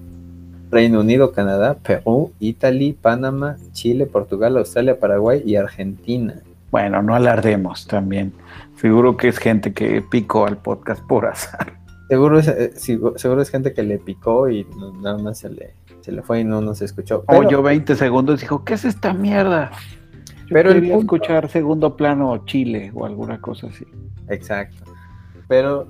[0.71, 6.35] Reino Unido, Canadá, Perú, Italia, Panamá, Chile, Portugal, Australia, Paraguay y Argentina.
[6.71, 8.33] Bueno, no alardemos también.
[8.77, 11.73] Seguro que es gente que picó al podcast por azar.
[12.09, 14.67] Seguro es, eh, seguro es gente que le picó y
[15.01, 15.73] nada más se le
[16.05, 17.23] se le fue y no nos escuchó.
[17.27, 19.71] Pero, Oyó 20 segundos y dijo, ¿qué es esta mierda?
[20.51, 23.87] pero quería escuchar segundo plano Chile o alguna cosa así.
[24.29, 24.83] Exacto.
[25.47, 25.87] Pero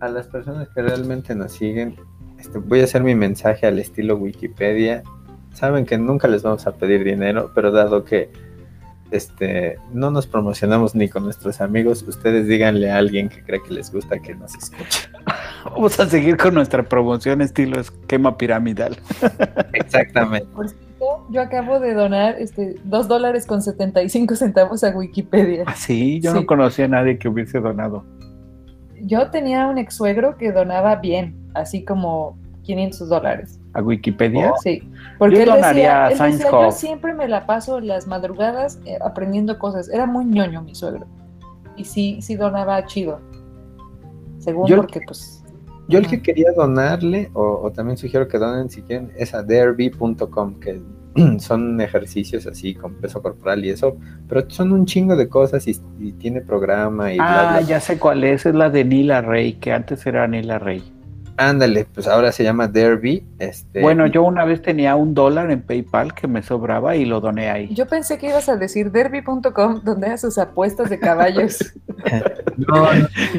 [0.00, 1.96] a las personas que realmente nos siguen,
[2.38, 5.02] este, voy a hacer mi mensaje al estilo Wikipedia.
[5.52, 8.30] Saben que nunca les vamos a pedir dinero, pero dado que
[9.10, 13.74] este, no nos promocionamos ni con nuestros amigos, ustedes díganle a alguien que cree que
[13.74, 15.08] les gusta que nos escuche.
[15.64, 18.96] Vamos a seguir con nuestra promoción estilo esquema piramidal.
[19.74, 20.48] Exactamente.
[20.54, 25.64] Por cierto, yo acabo de donar este, dos dólares con 75 centavos a Wikipedia.
[25.66, 26.20] ¿Ah, sí?
[26.20, 28.04] Yo no conocía a nadie que hubiese donado.
[29.02, 33.60] Yo tenía un ex suegro que donaba bien, así como 500 dólares.
[33.74, 34.52] ¿A Wikipedia?
[34.62, 34.82] Sí.
[35.18, 39.88] Porque yo donaría a Science Yo siempre me la paso las madrugadas eh, aprendiendo cosas.
[39.88, 41.06] Era muy ñoño mi suegro.
[41.76, 43.20] Y sí, sí donaba chido.
[44.38, 45.44] Según porque, pues.
[45.88, 50.60] Yo el que quería donarle, o, también sugiero que donen si quieren, es a derby.com,
[50.60, 50.80] que
[51.38, 53.96] son ejercicios así con peso corporal y eso,
[54.28, 55.74] pero son un chingo de cosas y,
[56.12, 60.06] tiene programa y Ah, ya sé cuál es, es la de Nila Rey, que antes
[60.06, 60.82] era Nila Rey.
[61.40, 63.24] Ándale, pues ahora se llama Derby.
[63.38, 67.18] Este, bueno, yo una vez tenía un dólar en PayPal que me sobraba y lo
[67.18, 67.74] doné ahí.
[67.74, 71.72] Yo pensé que ibas a decir derby.com, donde hace sus apuestas de caballos.
[72.58, 72.88] no,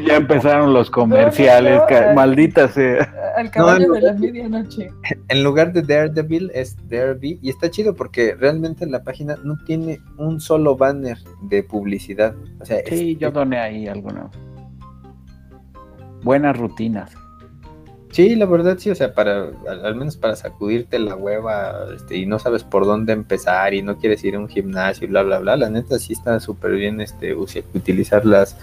[0.04, 1.80] ya empezaron los comerciales,
[2.16, 3.14] maldita sea.
[3.38, 4.90] Al caballo de la medianoche.
[5.28, 10.00] En lugar de Daredevil es Derby y está chido porque realmente la página no tiene
[10.18, 12.34] un solo banner de publicidad.
[12.60, 14.32] O sea, sí, yo doné ahí algunas.
[16.24, 17.21] Buenas rutinas.
[18.12, 22.26] Sí, la verdad sí, o sea, para al, menos para sacudirte la hueva este, y
[22.26, 25.40] no sabes por dónde empezar y no quieres ir a un gimnasio y bla, bla,
[25.40, 28.58] bla, la neta sí está súper bien este, utilizar las,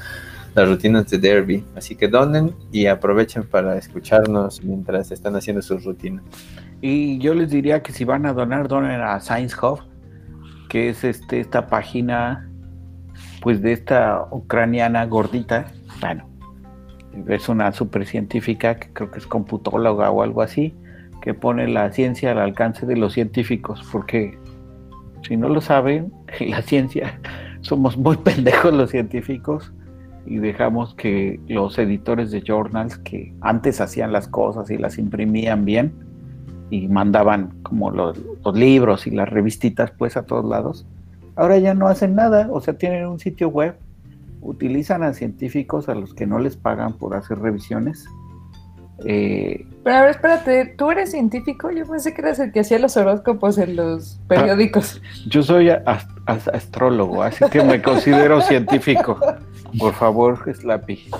[0.54, 1.64] las rutinas de Derby.
[1.74, 6.24] Así que donen y aprovechen para escucharnos mientras están haciendo sus rutinas.
[6.82, 9.80] Y yo les diría que si van a donar, donen a Science Hub,
[10.68, 12.50] que es este, esta página
[13.40, 16.27] pues de esta ucraniana gordita, bueno,
[17.28, 20.74] es una super científica que creo que es computóloga o algo así,
[21.22, 24.38] que pone la ciencia al alcance de los científicos, porque
[25.22, 27.18] si no lo saben, la ciencia
[27.60, 29.72] somos muy pendejos los científicos
[30.26, 35.64] y dejamos que los editores de journals que antes hacían las cosas y las imprimían
[35.64, 35.92] bien
[36.70, 40.86] y mandaban como los, los libros y las revistitas pues a todos lados,
[41.34, 43.76] ahora ya no hacen nada, o sea, tienen un sitio web
[44.40, 48.06] utilizan a científicos a los que no les pagan por hacer revisiones.
[49.04, 51.70] Eh, Pero a ver, espérate, ¿tú eres científico?
[51.70, 55.00] Yo pensé que eras el que hacía los horóscopos en los periódicos.
[55.28, 55.70] yo soy
[56.26, 59.18] astrólogo, así que me considero científico.
[59.78, 61.10] Por favor, Slappy.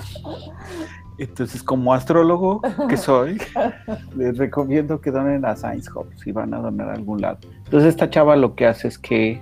[1.19, 3.41] Entonces, como astrólogo que soy,
[4.15, 7.39] les recomiendo que donen a Science Hub si van a donar a algún lado.
[7.65, 9.41] Entonces, esta chava lo que hace es que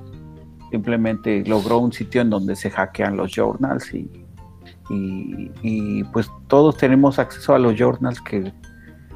[0.72, 4.09] simplemente logró un sitio en donde se hackean los journals y,
[4.89, 8.53] y, pues todos tenemos acceso a los journals que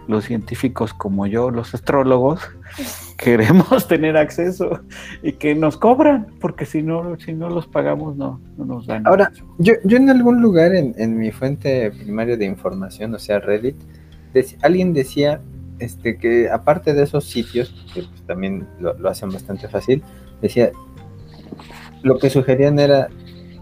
[0.07, 2.41] los científicos como yo, los astrólogos,
[3.17, 4.81] queremos tener acceso
[5.21, 9.07] y que nos cobran, porque si no, si no los pagamos no, nos dan.
[9.07, 13.75] Ahora, yo, yo en algún lugar en, mi fuente primaria de información, o sea Reddit,
[14.61, 15.39] alguien decía
[15.79, 20.03] este, que aparte de esos sitios, que pues, también lo, lo hacen bastante fácil,
[20.41, 20.71] decía,
[22.03, 23.09] lo que sugerían era,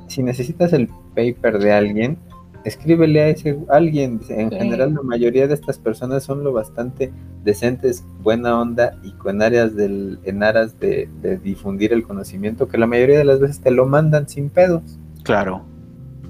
[0.07, 2.17] si necesitas el paper de alguien,
[2.63, 4.19] escríbele a ese alguien.
[4.29, 7.11] En general, la mayoría de estas personas son lo bastante
[7.43, 11.09] decentes, buena onda y con áreas del, en aras de,
[11.43, 14.83] difundir el conocimiento, que la mayoría de las veces te lo mandan sin pedos.
[15.23, 15.63] Claro.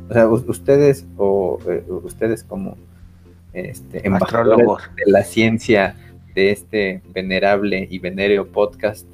[0.10, 2.78] O sea, ustedes o eh, ustedes como
[3.54, 5.96] este, embajadores de la ciencia
[6.34, 9.06] de este venerable y venéreo podcast,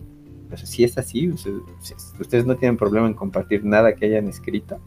[0.55, 4.79] si es así, ustedes no tienen problema en compartir nada que hayan escrito.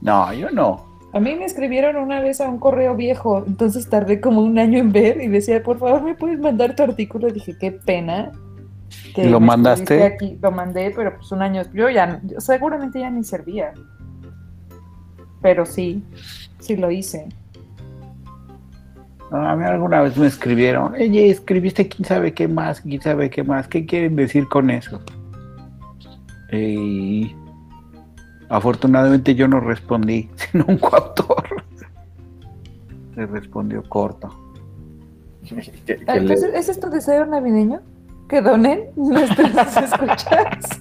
[0.00, 0.96] No, yo no.
[1.12, 4.78] A mí me escribieron una vez a un correo viejo, entonces tardé como un año
[4.78, 7.28] en ver y decía, por favor, ¿me puedes mandar tu artículo?
[7.28, 8.32] Y dije, qué pena.
[9.16, 10.02] ¿Lo mandaste?
[10.02, 10.38] Aquí.
[10.42, 13.72] Lo mandé, pero pues un año, yo ya, seguramente ya ni servía.
[15.40, 16.04] Pero sí,
[16.58, 17.28] sí lo hice.
[19.30, 23.42] A mí alguna vez me escribieron, oye, escribiste quién sabe qué más, quién sabe qué
[23.42, 25.00] más, ¿qué quieren decir con eso?
[26.52, 27.34] Y
[28.48, 31.44] afortunadamente yo no respondí, sino un coautor.
[33.16, 34.28] Le respondió corto.
[36.06, 37.80] Ah, entonces, ¿es esto deseo navideño?
[38.28, 40.80] ¿Que donen nuestras escuchas?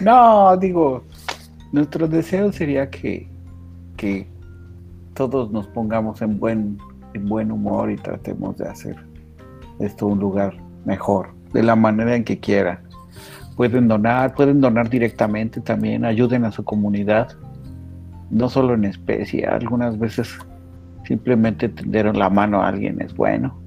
[0.00, 1.04] no, digo,
[1.72, 3.28] nuestro deseo sería que,
[3.96, 4.26] que
[5.14, 6.78] todos nos pongamos en buen
[7.18, 8.96] buen humor y tratemos de hacer
[9.78, 12.80] esto un lugar mejor, de la manera en que quieran.
[13.56, 17.28] Pueden donar, pueden donar directamente también, ayuden a su comunidad,
[18.30, 20.38] no solo en especie, algunas veces
[21.04, 23.58] simplemente tender la mano a alguien es bueno.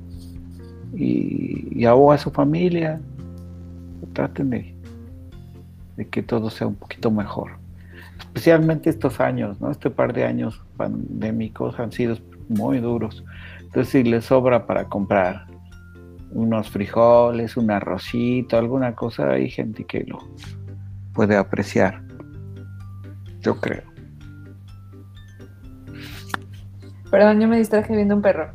[0.93, 2.99] Y, a su familia,
[4.13, 4.75] traten de,
[5.97, 7.59] de que todo sea un poquito mejor
[8.19, 9.71] especialmente estos años, ¿no?
[9.71, 12.17] Este par de años pandémicos han sido
[12.49, 13.23] muy duros.
[13.61, 15.45] Entonces, si le sobra para comprar
[16.31, 20.19] unos frijoles, un arrocito, alguna cosa, hay gente que lo
[21.13, 22.01] puede apreciar.
[23.39, 23.83] Yo creo.
[27.09, 28.51] Perdón, yo me distraje viendo un perro.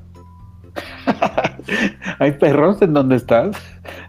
[2.19, 3.57] ¿Hay perros en donde estás?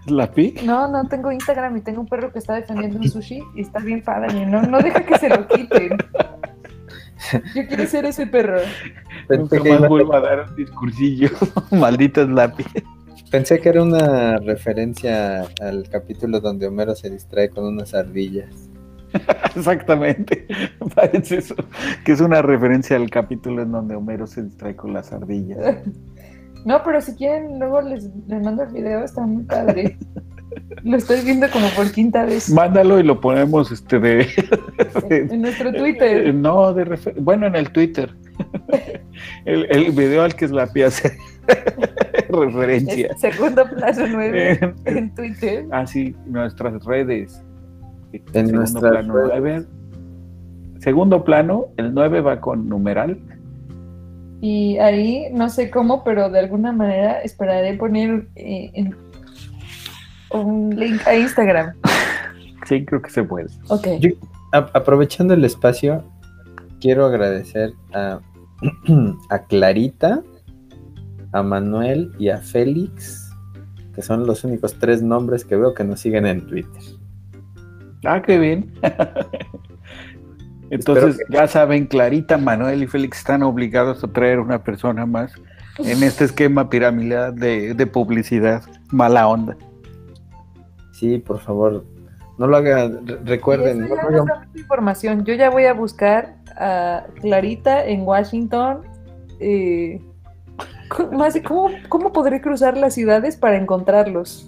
[0.07, 0.56] ¿La pi?
[0.64, 3.80] No, no tengo Instagram y tengo un perro que está defendiendo un sushi y está
[3.80, 4.45] bien padre.
[4.45, 5.98] No, no deja que se lo quiten.
[7.56, 8.60] Yo quiero ser ese perro.
[9.30, 11.30] Nunca más vuelvo a dar un discursillo.
[11.72, 12.64] Maldito Slappy.
[13.32, 18.70] Pensé que era una referencia al capítulo donde Homero se distrae con unas ardillas.
[19.56, 20.46] Exactamente,
[20.96, 21.56] parece eso,
[22.04, 25.78] que es una referencia al capítulo en donde Homero se distrae con las ardillas.
[26.66, 29.98] No, pero si quieren, luego les, les mando el video, está muy padre.
[30.84, 32.50] Lo estoy viendo como por quinta vez.
[32.50, 34.28] Mándalo y lo ponemos este de,
[35.10, 36.34] en nuestro Twitter.
[36.34, 38.16] No, de bueno, en el Twitter.
[39.45, 41.10] El, el video al que es la pieza
[42.30, 43.16] referencia.
[43.18, 45.66] segundo plano 9 en, Twitter.
[45.72, 47.44] Ah, sí, nuestras redes.
[48.34, 49.66] En segundo plano 9.
[50.80, 53.18] Segundo plano, el 9 va con numeral.
[54.41, 58.91] Y ahí, no sé cómo, pero de alguna manera esperaré poner eh,
[60.32, 61.74] un link a Instagram.
[62.66, 63.48] Sí, creo que se puede.
[63.70, 63.88] Ok.
[64.52, 66.03] aprovechando el espacio,
[66.86, 68.20] quiero agradecer a,
[69.32, 70.22] a Clarita,
[71.32, 73.28] a Manuel y a Félix,
[73.95, 76.84] que son los únicos tres nombres que veo que nos siguen en Twitter.
[78.06, 78.72] Ah, qué bien.
[80.70, 85.34] Entonces, ya saben, Clarita, Manuel y Félix están obligados a traer una persona más
[85.80, 88.62] en este esquema piramidal de, publicidad.
[88.91, 89.57] Mala onda.
[90.91, 91.84] Sí, por favor,
[92.38, 93.90] no lo hagan, recuerden.
[93.90, 95.26] No información.
[95.26, 98.82] Yo ya voy a buscar a Clarita en Washington.
[99.40, 100.02] Eh,
[100.90, 104.48] ¿cómo, ¿Cómo podré cruzar las ciudades para encontrarlos?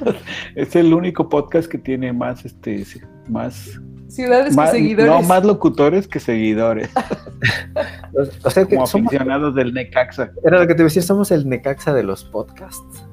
[0.54, 2.84] es el único podcast que tiene más, este,
[3.28, 5.12] más ciudades que seguidores.
[5.12, 6.90] No, más locutores que seguidores.
[8.44, 10.30] o sea que Como somos, aficionados del Necaxa.
[10.44, 13.04] Era lo que te decía, somos el Necaxa de los podcasts.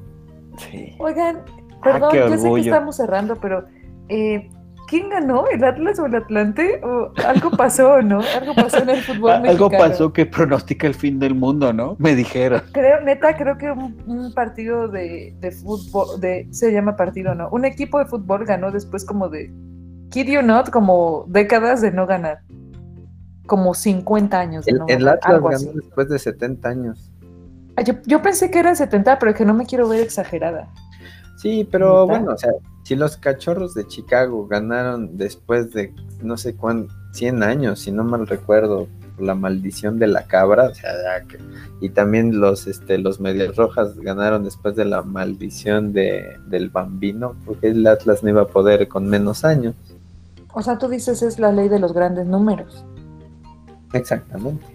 [0.57, 0.95] Sí.
[0.99, 1.41] Oigan,
[1.83, 3.65] perdón, ah, yo sé que estamos cerrando, pero
[4.09, 4.49] eh,
[4.91, 5.45] ¿quién ganó?
[5.47, 6.81] ¿El Atlas o el Atlante?
[6.83, 8.19] ¿O algo pasó, no?
[8.37, 9.51] Algo pasó en el fútbol mexicano.
[9.51, 11.95] Algo pasó que pronostica el fin del mundo, ¿no?
[11.97, 12.61] Me dijeron.
[12.73, 17.47] Creo, neta, creo que un, partido de, de, fútbol, de, se llama partido, ¿no?
[17.49, 19.49] Un equipo de fútbol ganó después como de
[20.09, 22.41] Kid you not, como décadas de no ganar.
[23.47, 27.11] Como 50 años de el, no el Atlas ganó después de 70 años.
[27.77, 30.67] Ah, yo, pensé que eran 70, pero que no me quiero ver exagerada.
[31.41, 32.51] Sí, pero bueno, o sea,
[32.83, 35.91] si los cachorros de Chicago ganaron después de
[36.21, 38.87] no sé cuántos, 100 años, si no mal recuerdo,
[39.17, 40.91] la maldición de la cabra, o sea,
[41.79, 47.35] y también los este los medias rojas ganaron después de la maldición de, del bambino,
[47.43, 49.73] porque el Atlas no iba a poder con menos años.
[50.53, 52.85] O sea, tú dices es la ley de los grandes números.
[53.93, 54.65] Exactamente.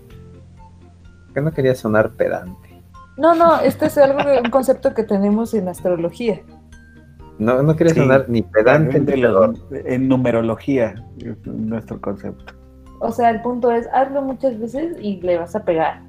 [1.32, 2.82] Que no quería sonar pedante.
[3.16, 6.42] No, no, este es algo un concepto que tenemos en astrología.
[7.38, 9.22] No, no quería sonar ni pedante ni
[9.84, 10.94] En numerología,
[11.44, 12.54] nuestro concepto.
[13.00, 16.02] O sea, el punto es, hazlo muchas veces y le vas a pegar.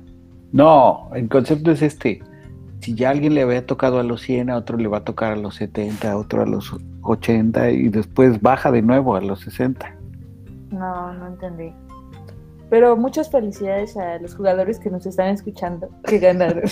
[0.54, 2.22] No, el concepto es este
[2.80, 5.34] si ya alguien le había tocado a los 100, a otro le va a tocar
[5.34, 9.41] a los 70, a otro a los 80 y después baja de nuevo a los
[9.41, 9.95] 60.
[10.72, 11.74] No, no entendí.
[12.70, 16.64] Pero muchas felicidades a los jugadores que nos están escuchando que ganaron.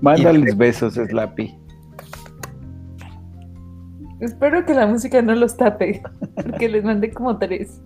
[0.00, 1.58] Mándales besos, Slappy.
[4.20, 6.02] Espero que la música no los tape,
[6.34, 7.80] porque les mandé como tres.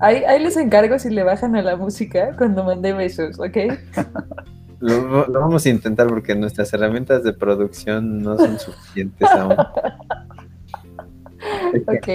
[0.00, 3.56] Ahí, les encargo si le bajan a la música cuando mande besos, ¿ok?
[4.80, 9.56] Lo, vamos a intentar porque nuestras herramientas de producción no son suficientes aún.
[11.88, 12.08] ok.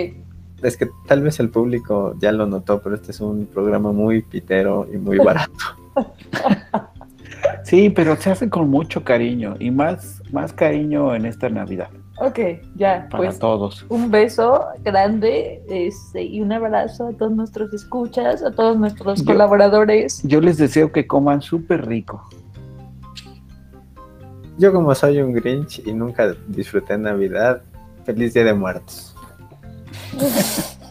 [0.62, 4.22] es que tal vez el público ya lo notó, pero este es un programa muy
[4.22, 5.52] pitero y muy barato.
[7.66, 11.90] sí, pero se hace con mucho cariño y más, más cariño en esta Navidad.
[12.20, 12.40] Ok,
[12.76, 13.08] ya.
[13.10, 13.86] Para pues, todos.
[13.90, 20.22] Un beso grande este, y un abrazo a todos nuestros escuchas, a todos nuestros colaboradores.
[20.24, 22.24] Yo les deseo que coman súper rico.
[24.60, 27.64] Yo como soy un Grinch y nunca disfruté Navidad,
[28.06, 29.16] feliz Día de Muertos.